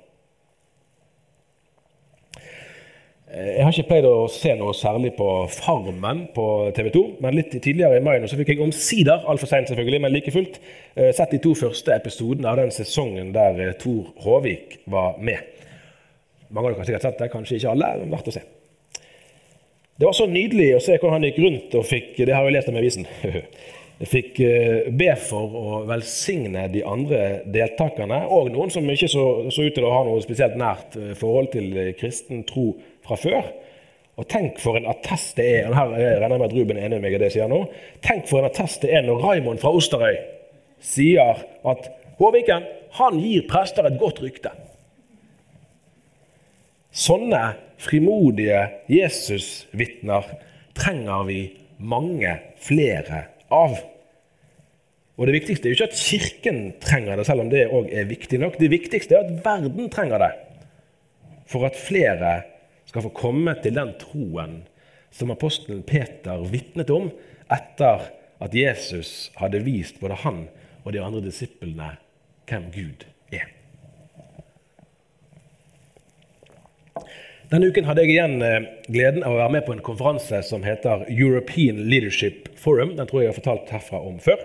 Eh, 3.30 3.52
jeg 3.56 3.62
har 3.62 3.74
ikke 3.74 3.88
pleid 3.92 4.06
å 4.08 4.26
se 4.32 4.56
noe 4.58 4.74
særlig 4.74 5.12
på 5.14 5.26
Farmen 5.54 6.24
på 6.34 6.44
TV 6.74 6.90
2, 6.96 7.02
men 7.22 7.36
litt 7.38 7.52
tidligere 7.54 8.00
i 8.00 8.02
mai 8.02 8.16
så 8.26 8.38
fikk 8.38 8.54
jeg 8.54 8.64
omsider, 8.64 9.22
altfor 9.30 9.52
seint 9.52 9.70
selvfølgelig, 9.70 10.02
men 10.02 10.14
like 10.16 10.34
fullt, 10.34 10.58
eh, 10.96 11.12
sett 11.14 11.36
de 11.36 11.38
to 11.38 11.54
første 11.54 11.94
episodene 11.94 12.50
av 12.50 12.58
den 12.58 12.74
sesongen 12.74 13.30
der 13.36 13.60
eh, 13.62 13.76
Tor 13.78 14.10
Håvik 14.24 14.80
var 14.90 15.20
med. 15.22 15.46
Mange 16.50 16.66
av 16.66 16.72
dere 16.72 16.82
har 16.82 16.90
sikkert 16.90 17.06
sett 17.06 17.22
det, 17.22 17.30
kanskje 17.30 17.60
ikke 17.60 17.76
alle, 17.76 17.92
men 18.00 18.10
verdt 18.10 18.32
å 18.32 18.34
se. 18.34 18.42
Det 20.00 20.08
var 20.08 20.16
så 20.16 20.26
nydelig 20.26 20.72
å 20.74 20.82
se 20.82 20.96
hvordan 20.96 21.18
han 21.18 21.28
gikk 21.28 21.38
rundt 21.44 21.74
og 21.76 21.84
fikk 21.84 22.14
Det 22.24 22.32
har 22.32 22.46
jeg 22.48 22.54
lest 22.56 22.70
om 22.72 22.78
i 22.78 22.80
avisen. 22.80 23.06
Fikk 24.00 24.38
eh, 24.40 24.86
be 24.96 25.10
for 25.20 25.56
å 25.60 25.80
velsigne 25.84 26.62
de 26.72 26.80
andre 26.88 27.42
deltakerne, 27.52 28.22
og 28.32 28.48
noen 28.48 28.70
som 28.72 28.86
ikke 28.88 29.10
så, 29.12 29.24
så, 29.52 29.66
ut 29.66 29.74
til 29.76 29.84
å 29.84 29.92
ha 29.92 30.04
noe 30.06 30.22
spesielt 30.24 30.54
nært 30.56 30.96
eh, 30.96 31.10
forhold 31.18 31.50
til 31.52 31.74
eh, 31.76 31.90
kristen 31.98 32.46
tro 32.48 32.70
fra 33.04 33.18
før. 33.20 33.50
Og 34.16 34.28
tenk 34.28 34.56
for 34.60 34.78
en 34.78 34.88
attest 34.88 35.36
det 35.36 35.46
er 35.58 35.68
og 35.68 35.76
her 35.76 35.92
regner 35.92 36.32
jeg 36.32 36.40
med 36.40 36.46
at 36.46 36.56
Ruben 36.56 36.80
er 36.80 36.86
enig 36.88 36.96
med 36.96 37.04
meg 37.06 37.16
i 37.16 37.20
det 37.20 37.28
jeg 37.28 37.36
sier 37.38 37.52
nå, 37.52 37.60
tenk 38.04 38.24
for 38.28 38.40
en 38.40 38.48
attest 38.48 38.84
det 38.84 38.94
er 38.96 39.04
når 39.04 39.20
Raimond 39.24 39.60
fra 39.60 39.72
Osterøy 39.76 40.16
sier 40.84 41.42
at 41.68 41.88
Håviken 42.20 42.64
han 42.96 43.20
gir 43.20 43.46
prester 43.48 43.86
et 43.88 43.96
godt 44.00 44.20
rykte. 44.24 44.52
Sånne 46.92 47.42
frimodige 47.80 48.64
Jesusvitner 48.92 50.32
trenger 50.76 51.28
vi 51.28 51.42
mange 51.80 52.34
flere 52.60 53.20
av. 53.20 53.39
Og 53.50 55.26
Det 55.26 55.34
viktigste 55.36 55.68
er 55.68 55.72
jo 55.72 55.76
ikke 55.76 55.90
at 55.90 56.00
Kirken 56.00 56.60
trenger 56.80 57.18
det, 57.18 57.26
selv 57.28 57.42
om 57.44 57.50
det 57.52 57.66
òg 57.68 57.90
er 57.92 58.08
viktig 58.08 58.38
nok. 58.40 58.56
Det 58.56 58.70
viktigste 58.72 59.18
er 59.18 59.26
at 59.26 59.44
verden 59.44 59.90
trenger 59.92 60.22
det, 60.22 60.30
for 61.50 61.66
at 61.68 61.76
flere 61.76 62.30
skal 62.88 63.04
få 63.04 63.12
komme 63.14 63.54
til 63.62 63.76
den 63.76 63.92
troen 64.00 64.62
som 65.12 65.30
apostelen 65.34 65.82
Peter 65.84 66.40
vitnet 66.48 66.90
om 66.94 67.10
etter 67.52 68.08
at 68.40 68.54
Jesus 68.56 69.30
hadde 69.36 69.60
vist 69.66 70.00
både 70.00 70.16
han 70.24 70.44
og 70.84 70.94
de 70.94 71.02
andre 71.04 71.20
disiplene 71.26 71.92
hvem 72.48 72.70
Gud 72.74 73.04
er. 73.34 73.50
Denne 77.50 77.66
uken 77.66 77.82
hadde 77.88 78.04
jeg 78.04 78.12
igjen 78.14 78.42
eh, 78.46 78.66
gleden 78.94 79.24
av 79.26 79.32
å 79.34 79.38
være 79.40 79.52
med 79.56 79.64
på 79.66 79.72
en 79.74 79.80
konferanse 79.82 80.38
som 80.46 80.62
heter 80.62 81.00
European 81.10 81.80
Leadership 81.90 82.46
Forum. 82.54 82.92
Den 82.94 83.08
tror 83.10 83.24
jeg 83.24 83.26
jeg 83.26 83.32
har 83.32 83.38
fortalt 83.40 83.72
herfra 83.74 83.98
om 84.06 84.20
før. 84.22 84.44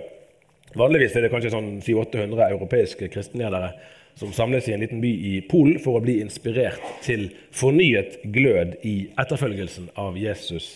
Vanligvis 0.74 1.14
er 1.14 1.22
det 1.22 1.30
kanskje 1.30 1.52
sånn 1.54 1.68
700-800 1.86 2.48
europeiske 2.48 3.10
kristenledere 3.14 3.76
som 4.18 4.32
samles 4.34 4.66
i 4.66 4.74
en 4.74 4.82
liten 4.82 5.04
by 5.04 5.12
i 5.30 5.34
Polen 5.46 5.78
for 5.84 6.00
å 6.00 6.02
bli 6.02 6.16
inspirert 6.24 6.82
til 7.06 7.28
fornyet 7.54 8.18
glød 8.34 8.74
i 8.82 8.96
etterfølgelsen 9.22 9.92
av 10.02 10.18
Jesus 10.18 10.72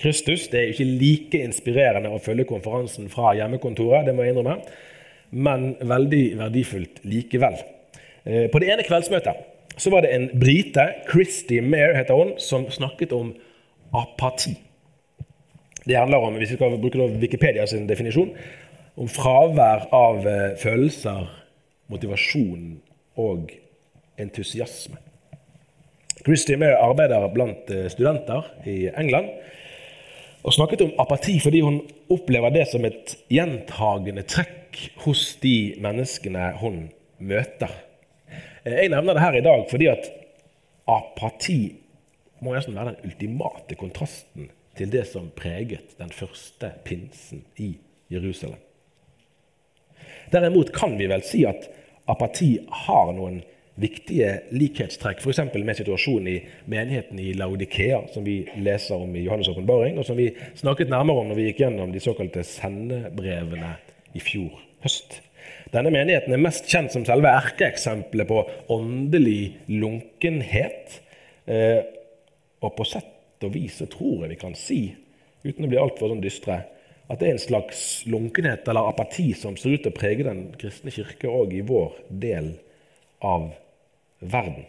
Kristus. 0.00 0.48
Det 0.50 0.58
er 0.58 0.66
jo 0.66 0.74
ikke 0.74 0.98
like 1.04 1.44
inspirerende 1.44 2.10
å 2.10 2.18
følge 2.24 2.48
konferansen 2.50 3.06
fra 3.14 3.36
hjemmekontoret, 3.38 4.08
det 4.08 4.16
må 4.16 4.26
jeg 4.26 4.34
innrømme, 4.34 4.58
men 5.38 5.70
veldig 5.86 6.24
verdifullt 6.42 6.98
likevel. 7.06 7.62
Eh, 8.26 8.50
på 8.50 8.58
det 8.58 8.74
ene 8.74 8.90
kveldsmøtet 8.90 9.46
så 9.80 9.90
var 9.90 10.04
det 10.04 10.12
en 10.14 10.28
brite, 10.40 10.84
Christy 11.08 11.60
Mair 11.64 11.94
heter 11.96 12.14
hun, 12.14 12.34
som 12.38 12.66
snakket 12.70 13.12
om 13.16 13.32
apati. 13.96 14.52
Det 15.84 15.96
handler 15.96 16.18
om, 16.20 16.36
hvis 16.36 16.52
vi 16.52 16.58
skal 16.58 16.78
bruke 16.78 17.06
Wikipedia 17.20 17.66
sin 17.66 17.88
definisjon, 17.88 18.34
om 19.00 19.08
fravær 19.08 19.86
av 19.96 20.26
eh, 20.28 20.50
følelser, 20.60 21.24
motivasjon 21.90 22.74
og 23.18 23.54
entusiasme. 24.20 25.00
Christy 26.20 26.58
Mair 26.60 26.76
arbeider 26.76 27.30
blant 27.32 27.72
eh, 27.72 27.88
studenter 27.88 28.52
i 28.68 28.90
England 28.92 29.32
og 30.44 30.54
snakket 30.56 30.84
om 30.84 30.92
apati 31.00 31.38
fordi 31.40 31.60
hun 31.64 31.80
opplever 32.12 32.52
det 32.52 32.66
som 32.68 32.84
et 32.84 33.16
gjentagende 33.32 34.24
trekk 34.28 34.76
hos 35.04 35.34
de 35.42 35.74
menneskene 35.80 36.52
hun 36.60 36.82
møter. 37.18 37.72
Eh, 38.64 38.82
jeg 38.82 38.92
nevner 38.92 39.16
det 39.16 39.24
her 39.24 39.38
i 39.38 39.44
dag 39.44 39.66
fordi 39.70 39.90
at 39.90 40.10
apati 40.90 41.60
må 42.40 42.54
nesten 42.54 42.76
være 42.76 42.94
den 42.94 43.10
ultimate 43.10 43.76
kontrasten 43.80 44.50
til 44.78 44.92
det 44.92 45.04
som 45.10 45.30
preget 45.36 45.96
den 45.98 46.12
første 46.12 46.72
pinsen 46.84 47.44
i 47.60 47.74
Jerusalem. 48.12 48.58
Derimot 50.32 50.72
kan 50.72 50.96
vi 50.98 51.08
vel 51.10 51.24
si 51.26 51.44
at 51.48 51.68
apati 52.08 52.56
har 52.86 53.12
noen 53.16 53.40
viktige 53.80 54.32
likhetstrekk, 54.52 55.22
f.eks. 55.22 55.40
med 55.54 55.78
situasjonen 55.78 56.28
i 56.28 56.38
menigheten 56.70 57.20
i 57.22 57.32
Laudikea, 57.38 58.02
som 58.12 58.26
vi 58.26 58.42
leser 58.60 59.00
om 59.00 59.14
i 59.16 59.24
Johannes' 59.24 59.48
åpenbaring, 59.52 59.98
og 59.98 60.04
som 60.06 60.18
vi 60.18 60.30
snakket 60.58 60.92
nærmere 60.92 61.22
om 61.22 61.30
når 61.30 61.38
vi 61.38 61.46
gikk 61.48 61.62
gjennom 61.64 61.94
de 61.94 62.02
såkalte 62.02 62.44
sendebrevene 62.44 63.72
i 64.16 64.22
fjor 64.22 64.56
høst. 64.84 65.20
Denne 65.70 65.92
menigheten 65.94 66.34
er 66.34 66.42
mest 66.42 66.66
kjent 66.70 66.92
som 66.94 67.04
selve 67.06 67.30
erkeeksempelet 67.30 68.28
på 68.28 68.42
åndelig 68.74 69.54
lunkenhet. 69.70 70.98
Eh, 71.46 71.80
og 72.60 72.74
på 72.76 72.86
sett 72.88 73.46
og 73.46 73.54
vis 73.54 73.78
så 73.80 73.86
tror 73.90 74.24
jeg 74.24 74.34
vi 74.34 74.40
kan 74.40 74.56
si, 74.58 74.80
uten 75.46 75.64
å 75.64 75.70
bli 75.70 75.80
altfor 75.80 76.12
sånn 76.12 76.24
dystre, 76.24 76.58
at 77.10 77.22
det 77.22 77.28
er 77.28 77.36
en 77.36 77.42
slags 77.42 77.84
lunkenhet 78.06 78.68
eller 78.70 78.90
apati 78.90 79.30
som 79.34 79.56
ser 79.58 79.74
ut 79.74 79.86
til 79.86 79.90
å 79.90 79.96
prege 79.96 80.26
den 80.26 80.50
kristne 80.60 80.92
kirke 80.94 81.30
òg 81.30 81.56
i 81.56 81.64
vår 81.66 81.96
del 82.22 82.52
av 83.26 83.48
verden. 84.20 84.68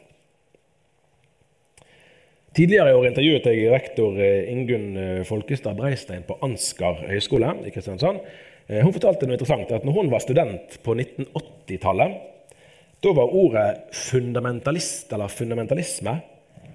Tidligere 2.56 2.92
i 2.92 2.96
år 2.98 3.06
intervjuet 3.08 3.46
jeg 3.48 3.68
rektor 3.72 4.18
eh, 4.20 4.50
Ingunn 4.52 4.88
eh, 5.00 5.20
Folkestad 5.28 5.78
Breistein 5.78 6.26
på 6.28 6.36
Ansgar 6.44 7.06
høgskole 7.08 7.54
i 7.64 7.72
Kristiansand. 7.72 8.20
Eh, 8.68 8.82
hun 8.84 8.94
fortalte 8.94 9.28
noe 9.28 9.38
interessant, 9.38 9.72
at 9.72 9.86
når 9.88 9.98
hun 9.98 10.12
var 10.12 10.24
student 10.24 10.78
på 10.86 10.96
1980-tallet, 10.98 12.20
da 13.02 13.14
var 13.18 13.34
ordet 13.34 13.96
fundamentalist 13.98 15.10
eller 15.16 15.32
fundamentalisme 15.34 16.20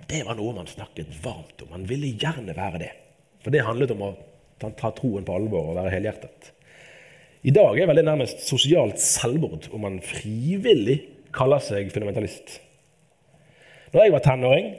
det 0.07 0.23
var 0.23 0.37
noe 0.39 0.55
man 0.55 0.69
snakket 0.71 1.11
varmt 1.23 1.63
om. 1.65 1.73
Man 1.73 1.87
ville 1.89 2.13
gjerne 2.15 2.55
være 2.55 2.79
det. 2.79 2.93
For 3.43 3.55
det 3.55 3.65
handlet 3.67 3.91
om 3.95 4.05
å 4.07 4.13
ta 4.59 4.93
troen 4.95 5.27
på 5.27 5.35
alvor 5.35 5.73
og 5.73 5.79
være 5.81 5.95
helhjertet. 5.97 6.53
I 7.47 7.55
dag 7.55 7.79
er 7.79 7.89
vel 7.91 8.01
det 8.01 8.07
nærmest 8.07 8.43
sosialt 8.47 9.03
selvmord 9.03 9.69
om 9.75 9.83
man 9.87 9.99
frivillig 10.03 11.01
kaller 11.35 11.63
seg 11.63 11.91
fundamentalist. 11.95 12.61
Når 13.93 14.03
jeg 14.03 14.15
var 14.15 14.25
tenåring, 14.25 14.73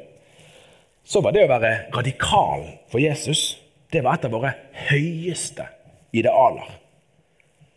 så 1.07 1.21
var 1.23 1.35
det 1.35 1.45
å 1.45 1.51
være 1.51 1.73
radikal 1.95 2.65
for 2.91 3.03
Jesus 3.03 3.57
det 3.91 4.01
var 4.03 4.17
et 4.17 4.25
av 4.27 4.33
våre 4.35 4.51
høyeste 4.89 5.63
idealer. 6.15 6.67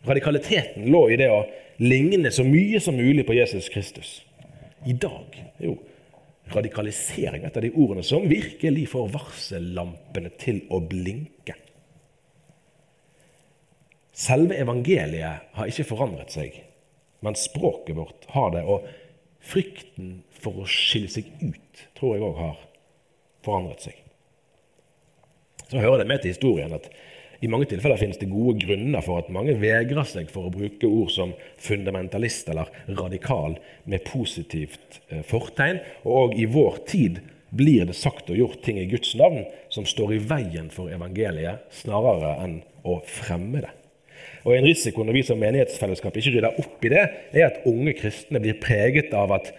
Radikaliteten 0.05 0.89
lå 0.91 1.03
i 1.11 1.17
det 1.19 1.29
å 1.29 1.43
ligne 1.81 2.31
så 2.33 2.45
mye 2.45 2.79
som 2.81 2.97
mulig 2.97 3.25
på 3.27 3.35
Jesus 3.37 3.69
Kristus. 3.69 4.21
I 4.85 4.93
dag 4.97 5.35
er 5.59 5.67
jo 5.67 5.75
radikalisering 6.51 7.45
et 7.45 7.57
av 7.57 7.63
de 7.63 7.71
ordene 7.71 8.03
som 8.05 8.25
virkelig 8.29 8.87
får 8.91 9.11
varsellampene 9.13 10.33
til 10.41 10.63
å 10.73 10.81
blinke. 10.83 11.55
Selve 14.11 14.57
evangeliet 14.59 15.53
har 15.55 15.69
ikke 15.69 15.87
forandret 15.87 16.33
seg, 16.33 16.57
men 17.21 17.37
språket 17.37 17.95
vårt 17.97 18.27
har 18.33 18.51
det. 18.53 18.65
Og 18.65 18.85
frykten 19.41 20.21
for 20.41 20.61
å 20.61 20.67
skille 20.69 21.09
seg 21.09 21.29
ut 21.41 21.85
tror 21.97 22.17
jeg 22.17 22.25
òg 22.25 22.41
har 22.41 22.59
forandret 23.45 23.87
seg. 23.87 23.97
Så 25.69 25.79
hører 25.79 26.01
det 26.01 26.09
med 26.09 26.21
til 26.21 26.33
historien 26.33 26.73
at 26.75 26.89
i 27.41 27.49
mange 27.49 27.65
tilfeller 27.71 27.97
finnes 27.97 28.19
det 28.21 28.29
gode 28.29 28.59
grunner 28.61 29.01
for 29.01 29.17
at 29.21 29.31
mange 29.33 29.55
vegrer 29.57 30.05
seg 30.05 30.29
for 30.29 30.45
å 30.45 30.53
bruke 30.53 30.85
ord 30.85 31.09
som 31.09 31.33
fundamentalist 31.61 32.51
eller 32.53 32.69
radikal 32.99 33.57
med 33.89 34.05
positivt 34.05 34.99
eh, 35.09 35.23
fortegn. 35.25 35.81
Og 36.05 36.37
i 36.37 36.45
vår 36.45 36.77
tid 36.91 37.17
blir 37.49 37.87
det 37.89 37.97
sagt 37.97 38.29
og 38.29 38.37
gjort 38.37 38.61
ting 38.63 38.77
i 38.79 38.87
Guds 38.91 39.15
navn 39.17 39.43
som 39.73 39.87
står 39.89 40.15
i 40.15 40.21
veien 40.29 40.69
for 40.71 40.93
evangeliet, 40.93 41.65
snarere 41.81 42.35
enn 42.45 42.59
å 42.87 42.99
fremme 43.09 43.65
det. 43.65 43.73
Og 44.45 44.55
En 44.55 44.65
risiko 44.65 45.03
når 45.05 45.17
vi 45.17 45.25
som 45.25 45.41
menighetsfellesskap 45.41 46.15
ikke 46.17 46.35
rydder 46.35 46.61
opp 46.61 46.85
i 46.85 46.93
det, 46.93 47.03
er 47.33 47.47
at 47.49 47.65
unge 47.69 47.93
kristne 47.97 48.41
blir 48.41 48.61
preget 48.61 49.13
av 49.17 49.33
at 49.37 49.51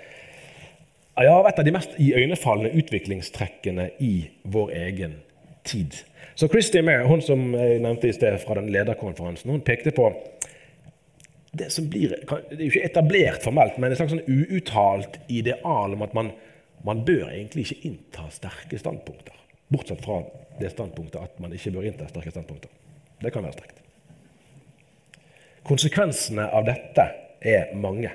ja, 1.18 1.35
et 1.44 1.59
av 1.59 1.66
de 1.66 1.74
mest 1.74 1.98
iøynefallende 2.00 2.72
utviklingstrekkene 2.80 3.90
i 4.00 4.14
vår 4.48 4.72
egen 4.87 5.18
tid. 5.66 5.98
Så 6.35 6.49
Christy 6.49 6.81
Mair, 6.83 7.05
hun 7.09 7.23
som 7.25 7.53
jeg 7.55 7.81
nevnte 7.85 8.09
i 8.09 8.14
sted 8.16 8.38
fra 8.40 8.57
den 8.59 8.71
lederkonferansen, 8.73 9.51
hun 9.53 9.64
pekte 9.64 9.92
på 9.95 10.09
det 11.53 11.68
som 11.73 11.88
blir 11.92 12.14
Det 12.16 12.57
er 12.57 12.62
jo 12.62 12.71
ikke 12.71 12.87
etablert 12.88 13.45
formelt, 13.45 13.77
men 13.77 13.92
et 13.92 14.01
slags 14.01 14.14
sånn 14.14 14.25
uuttalt 14.25 15.18
ideal 15.29 15.92
om 15.92 16.05
at 16.07 16.14
man, 16.16 16.31
man 16.87 17.03
bør 17.05 17.27
egentlig 17.29 17.66
ikke 17.66 17.90
innta 17.90 18.25
sterke 18.33 18.81
standpunkter. 18.81 19.37
Bortsett 19.73 20.01
fra 20.05 20.23
det 20.61 20.73
standpunktet 20.73 21.21
at 21.21 21.42
man 21.45 21.53
ikke 21.53 21.75
bør 21.77 21.90
innta 21.90 22.09
sterke 22.09 22.33
standpunkter. 22.33 22.73
Det 23.21 23.33
kan 23.35 23.45
være 23.45 23.59
sterkt. 23.59 23.83
Konsekvensene 25.68 26.49
av 26.49 26.64
dette 26.66 27.05
er 27.45 27.77
mange. 27.79 28.11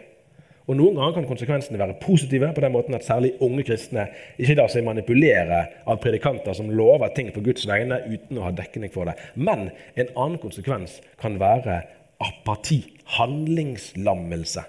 Og 0.68 0.76
Noen 0.76 0.98
ganger 0.98 1.16
kan 1.16 1.28
konsekvensene 1.30 1.80
være 1.80 1.96
positive, 2.02 2.50
på 2.52 2.64
den 2.64 2.74
måten 2.74 2.96
at 2.98 3.06
særlig 3.08 3.34
unge 3.44 3.64
kristne 3.70 4.10
ikke 4.36 4.58
lar 4.60 4.72
seg 4.72 4.84
manipulere 4.84 5.62
av 5.88 6.02
predikanter 6.04 6.58
som 6.58 6.74
lover 6.76 7.14
ting 7.16 7.32
på 7.32 7.44
Guds 7.46 7.64
vegne 7.70 8.02
uten 8.04 8.40
å 8.40 8.50
ha 8.50 8.52
dekning 8.56 8.92
for 8.92 9.08
det. 9.08 9.16
Men 9.40 9.70
en 9.96 10.12
annen 10.12 10.42
konsekvens 10.44 11.00
kan 11.22 11.40
være 11.40 11.80
apati, 12.24 12.82
handlingslammelse. 13.16 14.66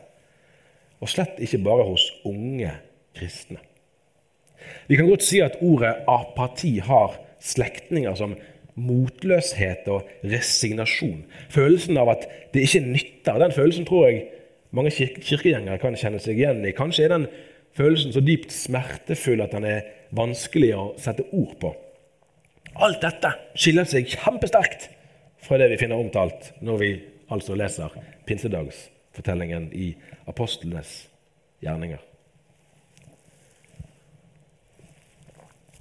Og 1.03 1.11
slett 1.11 1.43
ikke 1.43 1.65
bare 1.67 1.89
hos 1.91 2.07
unge 2.29 2.71
kristne. 3.19 3.59
Vi 4.87 4.99
kan 4.99 5.11
godt 5.11 5.27
si 5.27 5.43
at 5.43 5.59
ordet 5.65 5.97
apati 6.11 6.77
har 6.85 7.19
slektninger 7.43 8.15
som 8.19 8.39
motløshet 8.79 9.89
og 9.91 10.07
resignasjon. 10.23 11.25
Følelsen 11.51 11.99
av 11.99 12.13
at 12.15 12.27
det 12.55 12.67
ikke 12.67 12.87
nytter. 12.87 13.39
Den 13.43 13.55
følelsen 13.55 13.87
tror 13.89 14.07
jeg 14.07 14.27
mange 14.77 14.93
kirke 14.95 15.23
kirkegjengere 15.25 15.81
kan 15.83 15.97
kjenne 15.99 16.21
seg 16.23 16.41
igjen 16.41 16.65
i. 16.67 16.75
Kanskje 16.77 17.07
er 17.07 17.15
den 17.15 17.29
følelsen 17.77 18.15
så 18.15 18.23
dypt 18.25 18.53
smertefull 18.55 19.43
at 19.45 19.55
den 19.57 19.67
er 19.69 19.87
vanskelig 20.17 20.73
å 20.77 20.85
sette 21.01 21.27
ord 21.33 21.55
på. 21.63 21.73
Alt 22.79 23.01
dette 23.03 23.33
skiller 23.59 23.89
seg 23.89 24.11
kjempesterkt 24.13 24.89
fra 25.45 25.59
det 25.61 25.71
vi 25.73 25.81
finner 25.81 26.01
omtalt 26.01 26.53
når 26.65 26.83
vi 26.83 26.91
altså 27.33 27.57
leser 27.59 27.95
pinsedagsfortellingen 28.29 29.71
i 29.77 29.93
apostlenes 30.31 31.07
gjerninger. 31.65 32.01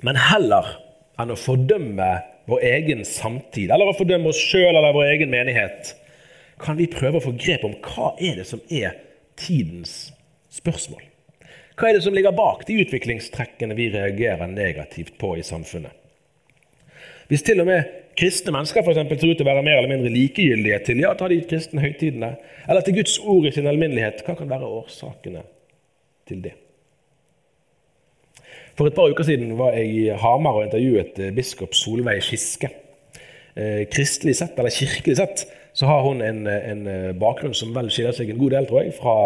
Men 0.05 0.19
heller 0.21 0.75
enn 1.17 1.33
å 1.33 1.39
fordømme 1.39 2.09
vår 2.47 2.63
egen 2.63 3.01
samtid, 3.07 3.71
eller 3.73 3.89
å 3.89 3.95
fordømme 3.97 4.29
oss 4.31 4.39
sjøl 4.39 4.69
eller 4.69 4.93
vår 4.95 5.09
egen 5.15 5.31
menighet, 5.33 5.95
kan 6.61 6.77
vi 6.79 6.89
prøve 6.89 7.19
å 7.19 7.25
få 7.27 7.35
grep 7.37 7.65
om 7.67 7.75
hva 7.85 8.13
er 8.17 8.39
det 8.39 8.47
som 8.49 8.61
er 8.73 8.97
tidens 9.37 10.09
spørsmål. 10.53 11.03
Hva 11.77 11.89
er 11.89 11.97
det 11.97 12.03
som 12.07 12.15
ligger 12.15 12.33
bak 12.33 12.63
de 12.65 12.79
utviklingstrekkene 12.81 13.77
vi 13.77 13.91
reagerer 13.93 14.49
negativt 14.49 15.17
på 15.21 15.35
i 15.37 15.45
samfunnet? 15.45 15.93
Hvis 17.29 17.43
til 17.45 17.61
og 17.61 17.67
med 17.69 17.91
kristne 18.17 18.53
mennesker 18.55 18.81
for 18.81 18.95
eksempel, 18.95 19.19
ser 19.19 19.33
ut 19.33 19.37
til 19.37 19.45
å 19.45 19.51
være 19.51 19.65
mer 19.65 19.81
eller 19.81 19.91
mindre 19.91 20.13
likegyldige 20.13 20.79
til 20.87 21.03
ja, 21.03 21.11
ta 21.17 21.27
de 21.29 21.41
kristne 21.45 21.83
høytidene, 21.83 22.31
eller 22.65 22.85
til 22.85 22.97
Guds 22.97 23.17
ord 23.21 23.45
i 23.45 23.51
sin 23.53 23.69
alminnelighet, 23.69 24.23
hva 24.25 24.37
kan 24.39 24.49
være 24.49 24.71
årsakene 24.79 25.43
til 26.27 26.41
det? 26.47 26.55
For 28.77 28.89
et 28.89 28.97
par 28.97 29.09
uker 29.09 29.25
siden 29.25 29.55
var 29.57 29.77
jeg 29.77 29.93
i 29.93 30.03
Hamar 30.21 30.59
og 30.59 30.67
intervjuet 30.67 31.17
eh, 31.21 31.33
biskop 31.33 31.73
Solveig 31.77 32.21
Skiske. 32.25 32.69
Eh, 33.57 33.83
kristelig 33.89 34.35
sett, 34.37 34.57
eller 34.57 34.73
kirkelig 34.73 35.17
sett, 35.17 35.45
så 35.77 35.85
har 35.85 36.01
hun 36.01 36.23
en, 36.25 36.47
en, 36.47 36.87
eh, 36.89 37.11
bakgrunn 37.13 37.53
som 37.53 37.75
vel 37.75 37.91
skiller 37.93 38.15
seg 38.17 38.31
en 38.33 38.39
god 38.39 38.55
del 38.55 38.67
tror 38.69 38.81
jeg, 38.81 38.95
fra 38.97 39.17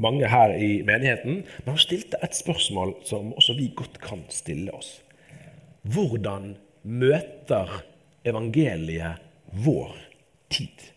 mange 0.00 0.28
her 0.32 0.54
i 0.56 0.70
menigheten. 0.88 1.42
Men 1.44 1.74
hun 1.74 1.82
stilte 1.82 2.20
et 2.24 2.36
spørsmål 2.36 2.94
som 3.04 3.34
også 3.36 3.58
vi 3.58 3.68
godt 3.76 4.00
kan 4.00 4.22
stille 4.32 4.72
oss. 4.72 5.02
Hvordan 5.84 6.54
møter 6.88 7.82
evangeliet 8.24 9.20
vår 9.66 9.92
tid? 10.48 10.88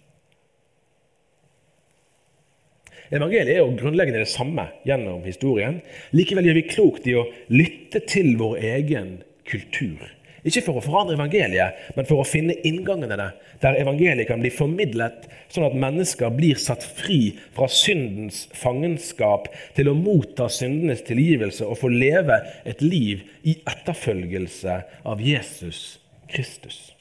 Evangeliet 3.12 3.58
er 3.58 3.66
jo 3.66 3.76
grunnleggende 3.76 4.24
det 4.24 4.32
samme 4.32 4.70
gjennom 4.88 5.28
historien. 5.28 5.82
Likevel 6.16 6.48
gjør 6.48 6.62
vi 6.62 6.70
klokt 6.72 7.12
i 7.12 7.20
å 7.20 7.28
lytte 7.52 8.00
til 8.08 8.38
vår 8.40 8.64
egen 8.78 9.18
kultur. 9.44 10.15
Ikke 10.46 10.62
for 10.62 10.78
å 10.78 10.84
forandre 10.86 11.16
evangeliet, 11.18 11.80
men 11.98 12.06
for 12.06 12.22
å 12.22 12.28
finne 12.28 12.54
inngangene 12.70 13.32
der 13.64 13.80
evangeliet 13.80 14.28
kan 14.30 14.44
bli 14.44 14.52
formidlet, 14.54 15.26
sånn 15.50 15.66
at 15.66 15.78
mennesker 15.82 16.34
blir 16.38 16.60
satt 16.62 16.86
fri 16.86 17.34
fra 17.56 17.66
syndens 17.72 18.44
fangenskap 18.54 19.50
til 19.78 19.90
å 19.90 19.96
motta 19.98 20.46
syndenes 20.54 21.02
tilgivelse 21.08 21.66
og 21.66 21.80
få 21.82 21.90
leve 21.90 22.38
et 22.62 22.86
liv 22.86 23.26
i 23.42 23.58
etterfølgelse 23.66 24.78
av 25.10 25.26
Jesus 25.26 25.98
Kristus. 26.30 26.92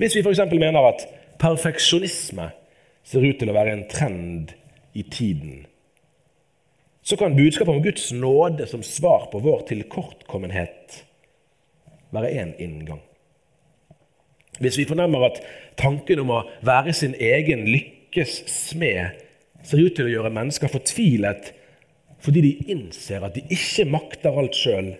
Hvis 0.00 0.16
vi 0.16 0.24
f.eks. 0.24 0.40
mener 0.56 0.88
at 0.94 1.04
perfeksjonisme 1.42 2.48
ser 3.04 3.28
ut 3.28 3.36
til 3.36 3.52
å 3.52 3.58
være 3.58 3.76
en 3.76 3.86
trend 3.92 4.56
i 4.96 5.04
tiden, 5.04 5.66
så 7.04 7.18
kan 7.20 7.36
budskapet 7.36 7.74
om 7.74 7.84
Guds 7.84 8.12
nåde 8.16 8.64
som 8.70 8.80
svar 8.86 9.28
på 9.28 9.44
vår 9.44 9.66
tilkortkommenhet 9.68 11.02
være 12.12 12.32
én 12.42 12.52
inngang. 12.62 13.02
Hvis 14.60 14.78
vi 14.78 14.86
fornemmer 14.88 15.24
at 15.26 15.40
tanken 15.80 16.20
om 16.22 16.32
å 16.34 16.42
være 16.64 16.92
sin 16.94 17.14
egen 17.16 17.64
lykkes 17.70 18.42
smed 18.52 19.18
ser 19.64 19.80
ut 19.80 19.96
til 19.96 20.08
å 20.10 20.12
gjøre 20.12 20.34
mennesker 20.34 20.70
fortvilet 20.72 21.52
fordi 22.22 22.42
de 22.44 22.52
innser 22.70 23.24
at 23.26 23.34
de 23.34 23.42
ikke 23.50 23.88
makter 23.90 24.36
alt 24.38 24.54
sjøl, 24.54 24.92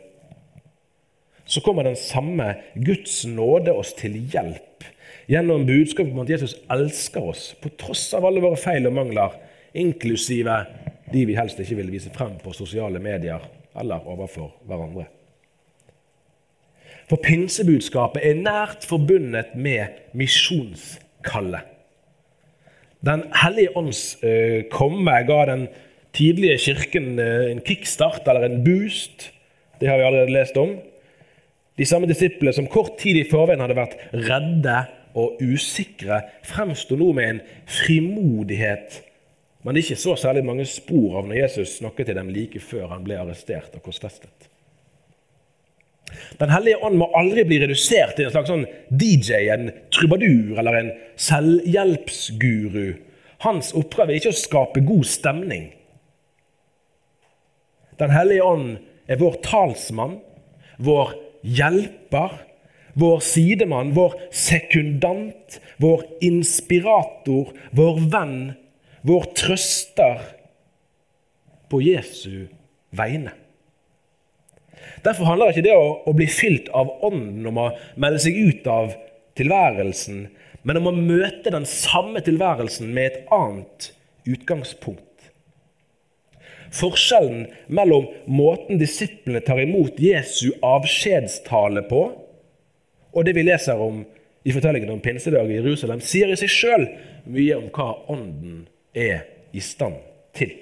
så 1.47 1.63
kommer 1.63 1.87
den 1.87 1.99
samme 1.99 2.49
Guds 2.75 3.21
nåde 3.29 3.75
oss 3.79 3.93
til 3.99 4.17
hjelp 4.33 4.87
gjennom 5.31 5.67
budskapet 5.69 6.11
om 6.11 6.25
at 6.25 6.33
Jesus 6.33 6.57
elsker 6.73 7.31
oss 7.31 7.45
på 7.63 7.71
tross 7.79 8.09
av 8.19 8.27
alle 8.27 8.43
våre 8.43 8.59
feil 8.59 8.89
og 8.91 8.97
mangler, 8.97 9.37
inklusive 9.79 10.57
de 11.13 11.27
vi 11.29 11.39
helst 11.39 11.61
ikke 11.63 11.79
vil 11.79 11.93
vise 11.95 12.11
frem 12.15 12.35
på 12.43 12.55
sosiale 12.57 12.99
medier 13.03 13.45
eller 13.79 14.09
overfor 14.09 14.57
hverandre. 14.67 15.07
For 17.13 17.21
pinsebudskapet 17.21 18.25
er 18.25 18.39
nært 18.41 18.87
forbundet 18.89 19.51
med 19.53 19.99
misjonskallet. 20.17 21.69
Den 23.05 23.27
hellige 23.37 23.75
ånds 23.77 24.01
eh, 24.25 24.63
komme 24.73 25.19
ga 25.29 25.43
den 25.51 25.67
tidlige 26.17 26.57
kirken 26.71 27.19
eh, 27.21 27.51
en 27.51 27.61
kickstart 27.67 28.25
eller 28.33 28.47
en 28.47 28.63
boost. 28.65 29.29
Det 29.77 29.91
har 29.91 30.01
vi 30.01 30.07
allerede 30.09 30.33
lest 30.33 30.57
om. 30.57 30.79
De 31.77 31.85
samme 31.85 32.09
disiplene 32.09 32.55
som 32.57 32.71
kort 32.73 32.97
tid 33.03 33.21
i 33.21 33.29
forveien 33.29 33.61
hadde 33.61 33.77
vært 33.77 33.99
redde 34.15 34.79
og 35.13 35.37
usikre, 35.45 36.23
fremsto 36.49 36.97
nå 36.97 37.11
med 37.13 37.29
en 37.29 37.43
frimodighet 37.69 39.03
man 39.63 39.77
ikke 39.79 39.95
så 39.97 40.17
særlig 40.19 40.43
mange 40.45 40.65
spor 40.67 41.21
av 41.21 41.29
når 41.29 41.45
Jesus 41.45 41.77
snakket 41.79 42.09
til 42.11 42.19
dem 42.19 42.33
like 42.35 42.59
før 42.59 42.89
han 42.91 43.05
ble 43.07 43.21
arrestert 43.21 43.77
og 43.79 43.85
korsfestet. 43.85 44.49
Den 46.41 46.53
hellige 46.53 46.81
ånd 46.85 46.99
må 47.01 47.09
aldri 47.19 47.45
bli 47.49 47.61
redusert 47.63 48.17
til 48.17 48.29
en 48.29 48.35
slags 48.35 48.51
sånn 48.53 48.67
DJ, 48.89 49.47
en 49.53 49.71
trubadur 49.95 50.61
eller 50.61 50.79
en 50.79 50.93
selvhjelpsguru. 51.21 52.95
Hans 53.47 53.73
oppgave 53.79 54.15
er 54.15 54.21
ikke 54.21 54.35
å 54.35 54.43
skape 54.43 54.85
god 54.87 55.09
stemning. 55.09 55.71
Den 58.01 58.15
hellige 58.15 58.47
ånd 58.47 58.79
er 59.11 59.21
vår 59.21 59.39
talsmann, 59.45 60.21
vår 60.83 61.15
hjelper, 61.43 62.39
vår 62.99 63.21
sidemann, 63.25 63.93
vår 63.97 64.17
sekundant, 64.35 65.59
vår 65.83 66.05
inspirator, 66.25 67.53
vår 67.77 68.01
venn, 68.13 68.41
vår 69.07 69.29
trøster 69.39 70.27
på 71.73 71.81
Jesu 71.83 72.49
vegne. 72.95 73.33
Derfor 75.03 75.27
handler 75.27 75.51
ikke 75.51 75.67
det 75.67 75.75
å, 75.75 75.87
å 76.07 76.15
bli 76.15 76.29
fylt 76.31 76.71
av 76.77 76.91
Ånden 77.03 77.47
om 77.51 77.59
å 77.59 77.71
melde 78.01 78.23
seg 78.23 78.39
ut 78.39 78.69
av 78.71 78.95
tilværelsen, 79.39 80.27
men 80.63 80.79
om 80.79 80.91
å 80.91 80.95
møte 80.95 81.51
den 81.51 81.67
samme 81.67 82.23
tilværelsen 82.23 82.93
med 82.95 83.09
et 83.09 83.33
annet 83.35 83.91
utgangspunkt. 84.31 85.09
Forskjellen 86.73 87.49
mellom 87.69 88.07
måten 88.31 88.79
disiplene 88.81 89.43
tar 89.45 89.61
imot 89.61 89.99
Jesu 90.01 90.55
avskjedstale 90.65 91.85
på, 91.91 92.05
og 93.13 93.27
det 93.27 93.35
vi 93.37 93.45
leser 93.45 93.81
om 93.83 94.05
i 94.43 94.55
fortellingen 94.55 94.95
om 94.95 95.03
pinsedag 95.03 95.51
i 95.51 95.59
Jerusalem, 95.59 96.01
sier 96.01 96.33
i 96.33 96.39
seg 96.39 96.51
sjøl 96.51 96.87
mye 97.31 97.59
om 97.59 97.69
hva 97.75 97.93
Ånden 98.11 98.65
er 98.95 99.27
i 99.53 99.63
stand 99.63 100.01
til. 100.37 100.55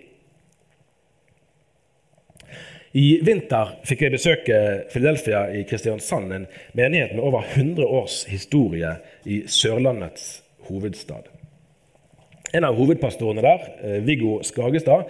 I 2.90 3.20
vinter 3.22 3.76
fikk 3.87 4.00
jeg 4.03 4.14
besøke 4.16 4.57
Philadelphia 4.90 5.44
i 5.55 5.62
Kristiansand, 5.68 6.33
en 6.35 6.46
menighet 6.74 7.12
med 7.14 7.22
over 7.22 7.44
100 7.46 7.87
års 7.87 8.24
historie 8.26 8.96
i 9.31 9.44
Sørlandets 9.46 10.40
hovedstad. 10.66 11.29
En 12.50 12.66
av 12.66 12.74
hovedpastorene 12.74 13.44
der, 13.46 13.68
eh, 13.85 14.00
Viggo 14.07 14.40
Skagestad, 14.42 15.07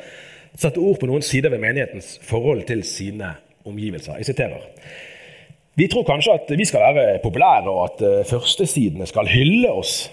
satte 0.54 0.78
ord 0.78 1.00
på 1.00 1.08
noen 1.08 1.22
sider 1.22 1.48
ved 1.48 1.58
menighetens 1.58 2.18
forhold 2.22 2.66
til 2.66 2.84
sine 2.84 3.32
omgivelser. 3.64 4.16
Jeg 4.16 4.26
siterer. 4.26 4.60
Vi 5.74 5.88
tror 5.88 6.04
kanskje 6.04 6.34
at 6.34 6.58
vi 6.58 6.64
skal 6.64 6.80
være 6.80 7.18
populære, 7.22 7.70
og 7.70 7.84
at 7.84 8.02
eh, 8.02 8.24
førstesidene 8.28 9.06
skal 9.06 9.26
hylle 9.26 9.72
oss. 9.72 10.10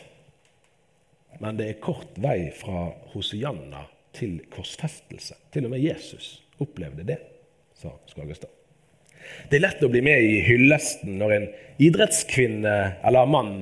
Men 1.39 1.57
det 1.57 1.67
er 1.69 1.81
kort 1.83 2.15
vei 2.15 2.47
fra 2.55 2.93
Hosianna 3.11 3.83
til 4.13 4.39
korsfestelse. 4.49 5.35
Til 5.51 5.65
og 5.65 5.71
med 5.75 5.83
Jesus 5.83 6.43
opplevde 6.59 7.03
det, 7.03 7.17
sa 7.81 7.93
Skagestad. 8.09 8.51
Det 9.49 9.59
er 9.59 9.65
lett 9.65 9.83
å 9.83 9.89
bli 9.91 10.01
med 10.05 10.23
i 10.23 10.39
hyllesten 10.45 11.17
når 11.19 11.35
en 11.35 11.47
idrettskvinne 11.83 12.77
eller 13.05 13.29
mann 13.29 13.55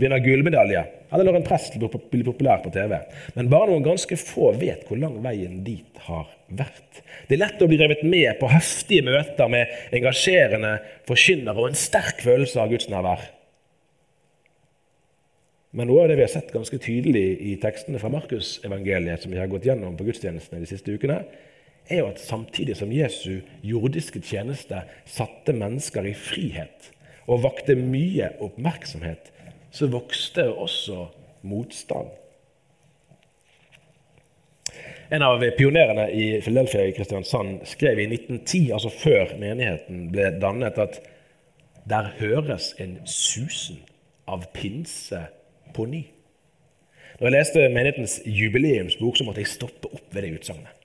vinner 0.00 0.22
gullmedalje, 0.24 0.82
eller 1.12 1.28
når 1.28 1.38
en 1.38 1.46
prest 1.46 1.76
blir 1.78 2.24
populær 2.26 2.62
på 2.64 2.72
TV. 2.74 2.96
Men 3.36 3.50
bare 3.52 3.70
noen 3.70 3.84
ganske 3.84 4.16
få 4.18 4.52
vet 4.58 4.86
hvor 4.88 4.98
lang 5.00 5.18
veien 5.24 5.60
dit 5.66 6.00
har 6.06 6.26
vært. 6.48 7.02
Det 7.28 7.36
er 7.36 7.44
lett 7.44 7.62
å 7.62 7.68
bli 7.70 7.78
revet 7.80 8.02
med 8.06 8.32
på 8.40 8.50
heftige 8.50 9.04
møter 9.06 9.52
med 9.52 9.94
engasjerende 9.94 10.74
forkynnere 11.08 11.60
og 11.60 11.70
en 11.70 11.78
sterk 11.78 12.24
følelse 12.24 12.60
av 12.60 12.72
Guds 12.72 12.88
nærvær. 12.92 13.28
Men 15.72 15.88
noe 15.88 16.02
av 16.02 16.10
det 16.10 16.18
vi 16.18 16.26
har 16.26 16.32
sett 16.32 16.52
ganske 16.52 16.76
tydelig 16.84 17.24
i 17.48 17.54
tekstene 17.60 18.00
fra 18.00 18.10
Markusevangeliet, 18.12 19.22
som 19.22 19.32
vi 19.32 19.40
har 19.40 19.48
gått 19.48 19.68
gjennom 19.68 19.94
på 19.96 20.04
gudstjenestene 20.08 20.60
de 20.60 20.68
siste 20.68 20.92
ukene, 20.92 21.22
er 21.88 22.02
jo 22.02 22.08
at 22.12 22.20
samtidig 22.22 22.76
som 22.78 22.92
Jesu 22.92 23.42
jordiske 23.62 24.22
tjeneste 24.24 24.82
satte 25.08 25.54
mennesker 25.56 26.06
i 26.08 26.14
frihet 26.16 26.90
og 27.26 27.44
vakte 27.44 27.76
mye 27.78 28.32
oppmerksomhet, 28.42 29.30
så 29.72 29.88
vokste 29.90 30.48
også 30.50 31.06
motstand. 31.46 32.10
En 35.12 35.22
av 35.22 35.42
pionerene 35.58 36.06
i 36.16 36.26
Philadelphia 36.40 36.86
i 36.88 36.94
Kristiansand 36.96 37.66
skrev 37.68 38.00
i 38.00 38.08
1910, 38.08 38.60
altså 38.72 38.92
før 38.94 39.34
menigheten 39.40 40.06
ble 40.12 40.30
dannet, 40.40 40.78
at 40.80 41.02
der 41.88 42.12
høres 42.16 42.72
en 42.80 42.96
susen 43.04 43.82
av 44.30 44.46
pinse 44.54 45.20
på 45.76 45.84
ny. 45.90 46.06
Når 47.18 47.28
jeg 47.28 47.34
leste 47.36 47.66
menighetens 47.74 48.14
jubileumsbok, 48.24 49.18
så 49.18 49.26
måtte 49.26 49.42
jeg 49.44 49.52
stoppe 49.52 49.90
opp 49.92 50.14
ved 50.14 50.24
det 50.24 50.32
utsagnet. 50.38 50.81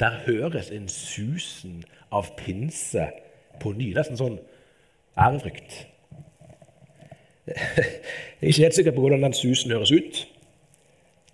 Der 0.00 0.22
høres 0.26 0.70
en 0.72 0.88
susen 0.88 1.82
av 2.12 2.32
pinse 2.38 3.10
på 3.60 3.72
ny. 3.76 3.90
Nesten 3.96 4.16
sånn 4.16 4.38
ærefrykt. 5.20 5.84
Jeg 7.50 8.46
er 8.46 8.52
ikke 8.52 8.64
helt 8.64 8.78
sikker 8.78 8.94
på 8.96 9.04
hvordan 9.04 9.26
den 9.26 9.36
susen 9.36 9.74
høres 9.74 9.92
ut. 9.92 10.22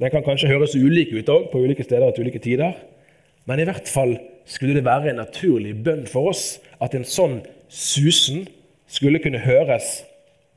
Den 0.01 0.11
kan 0.13 0.25
kanskje 0.27 0.51
høres 0.51 0.75
ulik 0.75 1.15
ut 1.15 1.31
òg, 1.33 1.49
på 1.53 1.63
ulike 1.63 1.87
steder 1.87 2.11
til 2.13 2.27
ulike 2.27 2.43
tider. 2.43 2.75
Men 3.47 3.63
i 3.63 3.69
hvert 3.69 3.89
fall 3.89 4.17
skulle 4.51 4.75
det 4.75 4.85
være 4.85 5.13
en 5.13 5.23
naturlig 5.23 5.77
bønn 5.87 6.05
for 6.11 6.33
oss 6.33 6.59
at 6.83 6.95
en 6.99 7.07
sånn 7.07 7.41
susen 7.71 8.45
skulle 8.91 9.23
kunne 9.23 9.43
høres 9.43 10.03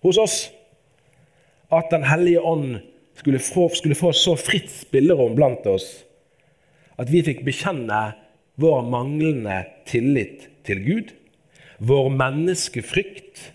hos 0.06 0.18
oss 0.22 0.38
at 1.70 1.92
Den 1.92 2.02
hellige 2.10 2.42
ånd 2.42 2.80
skulle 3.20 3.40
få, 3.40 3.68
skulle 3.78 3.98
få 3.98 4.10
så 4.16 4.34
fritt 4.40 4.72
spillerom 4.74 5.36
blant 5.38 5.68
oss 5.70 6.00
at 7.00 7.12
vi 7.12 7.24
fikk 7.24 7.46
bekjenne 7.48 8.00
vår 8.60 8.84
manglende 8.92 9.62
tillit 9.88 10.50
til 10.68 10.84
Gud, 10.84 11.14
vår 11.80 12.10
menneskefrykt, 12.12 13.46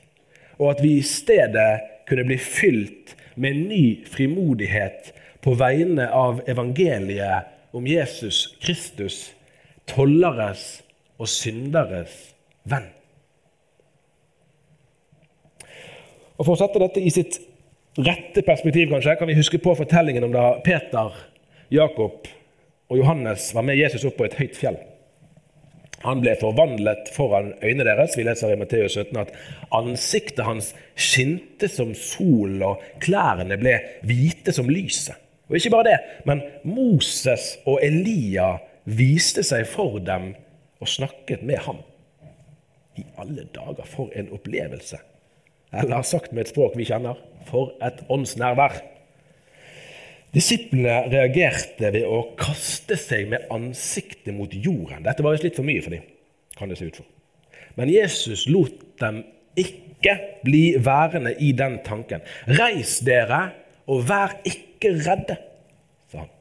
og 0.57 0.71
at 0.75 0.83
vi 0.85 0.97
i 0.99 1.05
stedet 1.05 1.83
kunne 2.09 2.25
bli 2.29 2.39
fylt 2.41 3.13
med 3.41 3.67
ny 3.69 3.85
frimodighet 4.09 5.13
på 5.45 5.57
vegne 5.61 6.07
av 6.09 6.41
evangeliet 6.49 7.51
om 7.77 7.87
Jesus 7.89 8.55
Kristus, 8.63 9.35
tolleres 9.91 10.81
og 11.21 11.29
synderes 11.29 12.15
venn. 12.65 12.87
Og 16.39 16.47
For 16.47 16.55
å 16.55 16.63
sette 16.65 16.81
dette 16.83 17.03
i 17.03 17.13
sitt 17.13 17.37
rette 18.01 18.43
perspektiv 18.47 18.89
kanskje, 18.91 19.19
kan 19.19 19.29
vi 19.29 19.37
huske 19.37 19.61
på 19.63 19.75
fortellingen 19.79 20.25
om 20.27 20.33
da 20.35 20.47
Peter, 20.65 21.13
Jakob 21.71 22.25
og 22.90 22.99
Johannes 23.01 23.49
var 23.57 23.64
med 23.66 23.79
Jesus 23.81 24.05
opp 24.05 24.18
på 24.18 24.27
et 24.29 24.37
høyt 24.38 24.59
fjell. 24.59 24.77
Han 26.05 26.20
ble 26.20 26.35
forvandlet 26.37 27.09
foran 27.14 27.55
øynene 27.64 27.87
deres. 27.88 28.16
Vi 28.18 28.27
leser 28.27 28.53
i 28.53 28.59
Matteus 28.61 28.99
17 28.99 29.16
at 29.23 29.33
ansiktet 29.73 30.44
hans 30.44 30.75
skinte 31.01 31.68
som 31.73 31.94
sol, 31.97 32.59
og 32.62 32.83
klærne 33.01 33.57
ble 33.61 33.79
hvite 34.05 34.53
som 34.53 34.68
lyset. 34.68 35.16
Og 35.49 35.57
ikke 35.57 35.73
bare 35.73 35.88
det, 35.90 35.97
men 36.29 36.42
Moses 36.64 37.55
og 37.68 37.81
Elia 37.85 38.55
viste 38.85 39.44
seg 39.44 39.66
for 39.68 39.99
dem 40.05 40.33
og 40.81 40.88
snakket 40.88 41.44
med 41.44 41.61
ham. 41.64 41.81
I 43.01 43.05
alle 43.18 43.49
dager, 43.55 43.85
for 43.88 44.12
en 44.16 44.31
opplevelse! 44.37 45.01
Eller 45.75 46.05
sagt 46.07 46.33
med 46.33 46.44
et 46.44 46.53
språk 46.53 46.77
vi 46.79 46.87
kjenner 46.87 47.18
for 47.49 47.73
et 47.83 48.05
åndsnærvær. 48.12 48.77
Disiplene 50.35 51.05
reagerte 51.12 51.92
ved 51.94 52.07
å 52.11 52.25
kaste 52.38 52.97
seg 52.99 53.29
med 53.31 53.47
ansiktet 53.55 54.35
mot 54.35 54.51
jorden. 54.51 55.05
Dette 55.05 55.23
var 55.23 55.37
visst 55.37 55.47
litt 55.47 55.59
for 55.59 55.66
mye 55.66 55.83
for 55.85 55.94
dem, 55.94 56.07
kan 56.59 56.70
det 56.70 56.79
se 56.81 56.88
ut 56.88 56.99
for. 56.99 57.07
Men 57.79 57.90
Jesus 57.90 58.47
lot 58.51 58.75
dem 59.03 59.23
ikke 59.59 60.16
bli 60.44 60.64
værende 60.83 61.37
i 61.38 61.53
den 61.57 61.79
tanken. 61.87 62.25
Reis 62.51 62.99
dere, 63.07 63.53
og 63.87 64.07
vær 64.09 64.35
ikke 64.49 64.94
redde, 65.05 65.37
sa 66.11 66.25
han. 66.25 66.33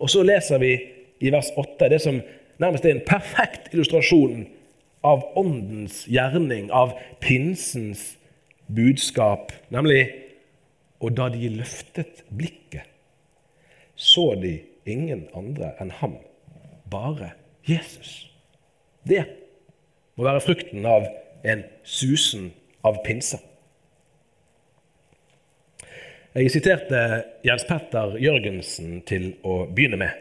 Og 0.00 0.10
så 0.10 0.24
leser 0.26 0.62
vi 0.62 0.74
i 1.20 1.30
vers 1.32 1.52
8 1.60 1.90
det 1.92 2.00
som 2.02 2.18
nærmest 2.60 2.86
er 2.86 2.96
en 2.96 3.04
perfekt 3.06 3.70
illustrasjon 3.74 4.46
av 5.06 5.22
åndens 5.38 6.02
gjerning, 6.10 6.68
av 6.72 6.96
pinsens 7.22 8.16
budskap, 8.68 9.52
nemlig 9.72 10.08
Og 11.00 11.14
da 11.16 11.30
de 11.32 11.48
løftet 11.48 12.24
blikket, 12.28 12.89
så 14.00 14.34
de 14.40 14.54
ingen 14.88 15.26
andre 15.36 15.74
enn 15.82 15.92
ham, 16.00 16.16
bare 16.90 17.34
Jesus. 17.68 18.30
Det 19.04 19.26
må 20.16 20.24
være 20.24 20.40
frukten 20.40 20.86
av 20.88 21.04
en 21.44 21.66
susen 21.84 22.50
av 22.86 23.02
pinse. 23.04 23.36
Jeg 26.30 26.52
siterte 26.54 26.98
Jens 27.44 27.66
Petter 27.68 28.14
Jørgensen 28.22 29.00
til 29.08 29.34
å 29.44 29.64
begynne 29.66 29.98
med. 30.00 30.16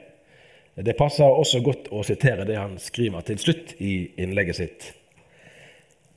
Det 0.80 0.98
passer 0.98 1.28
også 1.28 1.62
godt 1.64 1.88
å 1.96 2.02
sitere 2.08 2.48
det 2.50 2.58
han 2.58 2.78
skriver 2.82 3.24
til 3.28 3.40
slutt 3.40 3.76
i 3.80 3.94
innlegget 4.20 4.60
sitt. 4.60 4.88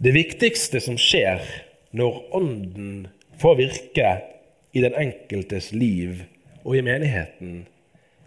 Det 0.02 0.14
viktigste 0.16 0.80
som 0.82 0.98
skjer 0.98 1.44
når 1.94 2.22
Ånden 2.34 2.94
får 3.42 3.58
virke 3.60 4.12
i 4.72 4.82
den 4.82 4.96
enkeltes 4.98 5.70
liv 5.76 6.24
og 6.64 6.76
i 6.76 6.84
menigheten, 6.84 7.66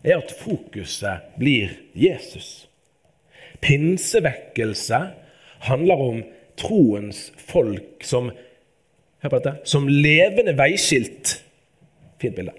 er 0.03 0.19
at 0.19 0.33
fokuset 0.37 1.31
blir 1.39 1.73
Jesus. 1.95 2.67
Pinsevekkelse 3.61 4.99
handler 5.65 6.01
om 6.01 6.21
troens 6.59 7.31
folk 7.49 8.03
som, 8.05 8.29
dette, 9.23 9.55
som 9.65 9.89
levende 9.89 10.55
veiskilt 10.57 11.41
Fint 12.21 12.37
bilde. 12.37 12.53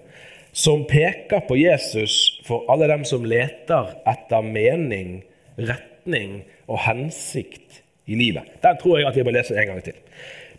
Som 0.53 0.83
peker 0.85 1.41
på 1.47 1.55
Jesus 1.57 2.41
for 2.45 2.67
alle 2.69 2.85
dem 2.91 3.01
som 3.09 3.23
leter 3.25 3.95
etter 4.05 4.45
mening, 4.45 5.23
retning 5.57 6.43
og 6.69 6.83
hensikt 6.85 7.81
i 8.05 8.17
livet. 8.19 8.45
Den 8.61 8.77
tror 8.77 8.99
jeg 8.99 9.09
at 9.09 9.17
vi 9.17 9.25
må 9.25 9.33
lese 9.33 9.57
en 9.57 9.71
gang 9.71 9.81
til. 9.85 9.97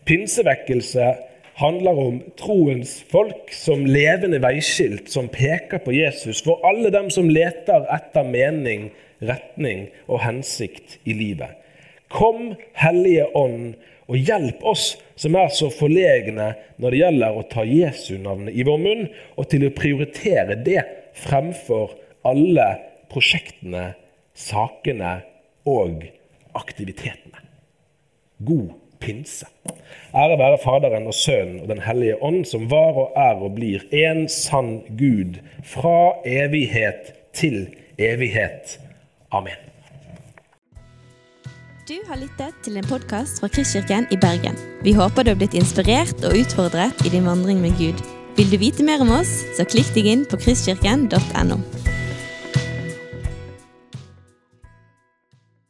Pinsevekkelse 0.07 1.12
handler 1.59 1.99
om 1.99 2.18
troens 2.38 3.01
folk 3.11 3.51
som 3.55 3.83
levende 3.87 4.38
veiskilt 4.42 5.11
som 5.11 5.31
peker 5.33 5.83
på 5.83 5.94
Jesus 5.97 6.42
for 6.47 6.62
alle 6.66 6.92
dem 6.94 7.11
som 7.11 7.31
leter 7.31 7.88
etter 7.94 8.27
mening, 8.27 8.88
retning 9.18 9.88
og 10.07 10.23
hensikt 10.23 11.01
i 11.03 11.16
livet. 11.18 11.57
Kom, 12.14 12.55
Hellige 12.79 13.27
Ånd, 13.37 13.75
og 14.09 14.16
hjelp 14.16 14.62
oss 14.64 14.94
som 15.18 15.35
er 15.37 15.51
så 15.53 15.68
forlegne 15.75 16.53
når 16.81 16.94
det 16.94 17.01
gjelder 17.03 17.37
å 17.37 17.47
ta 17.51 17.66
Jesu 17.66 18.14
navn 18.23 18.49
i 18.49 18.64
vår 18.64 18.79
munn, 18.81 19.05
og 19.37 19.51
til 19.51 19.66
å 19.66 19.75
prioritere 19.75 20.57
det 20.64 20.81
fremfor 21.18 21.92
alle 22.29 22.71
prosjektene, 23.12 23.90
sakene 24.38 25.18
og 25.68 26.07
aktivitetene. 26.57 27.42
God 28.38 28.77
pinse. 29.00 29.46
Ære 30.14 30.38
være 30.40 30.58
Faderen 30.64 31.06
og 31.06 31.14
Sønnen 31.14 31.61
og 31.61 31.68
Den 31.68 31.80
hellige 31.84 32.22
ånd, 32.22 32.44
som 32.44 32.70
var 32.70 32.96
og 33.02 33.12
er 33.16 33.40
og 33.44 33.54
blir 33.54 33.84
en 33.92 34.28
sann 34.28 34.82
Gud 34.98 35.40
fra 35.64 36.18
evighet 36.26 37.12
til 37.32 37.68
evighet. 37.98 38.78
Amen. 39.32 39.68
Du 41.88 41.96
har 42.08 42.16
lyttet 42.20 42.56
til 42.64 42.76
en 42.76 42.84
podkast 42.84 43.40
fra 43.40 43.48
Kristkirken 43.48 44.06
i 44.12 44.16
Bergen. 44.20 44.56
Vi 44.84 44.92
håper 44.92 45.24
du 45.24 45.30
har 45.32 45.40
blitt 45.40 45.56
inspirert 45.56 46.24
og 46.24 46.37
utfordret 46.37 47.06
i 47.06 47.12
din 47.14 47.24
vandring 47.24 47.62
med 47.64 47.76
Gud. 47.80 48.02
Vil 48.37 48.52
du 48.52 48.58
vite 48.61 48.84
mer 48.84 49.00
om 49.00 49.14
oss, 49.20 49.32
så 49.56 49.64
klikk 49.64 49.94
deg 49.96 50.12
inn 50.12 50.26
på 50.28 50.37
kristkirken.no. 50.37 51.58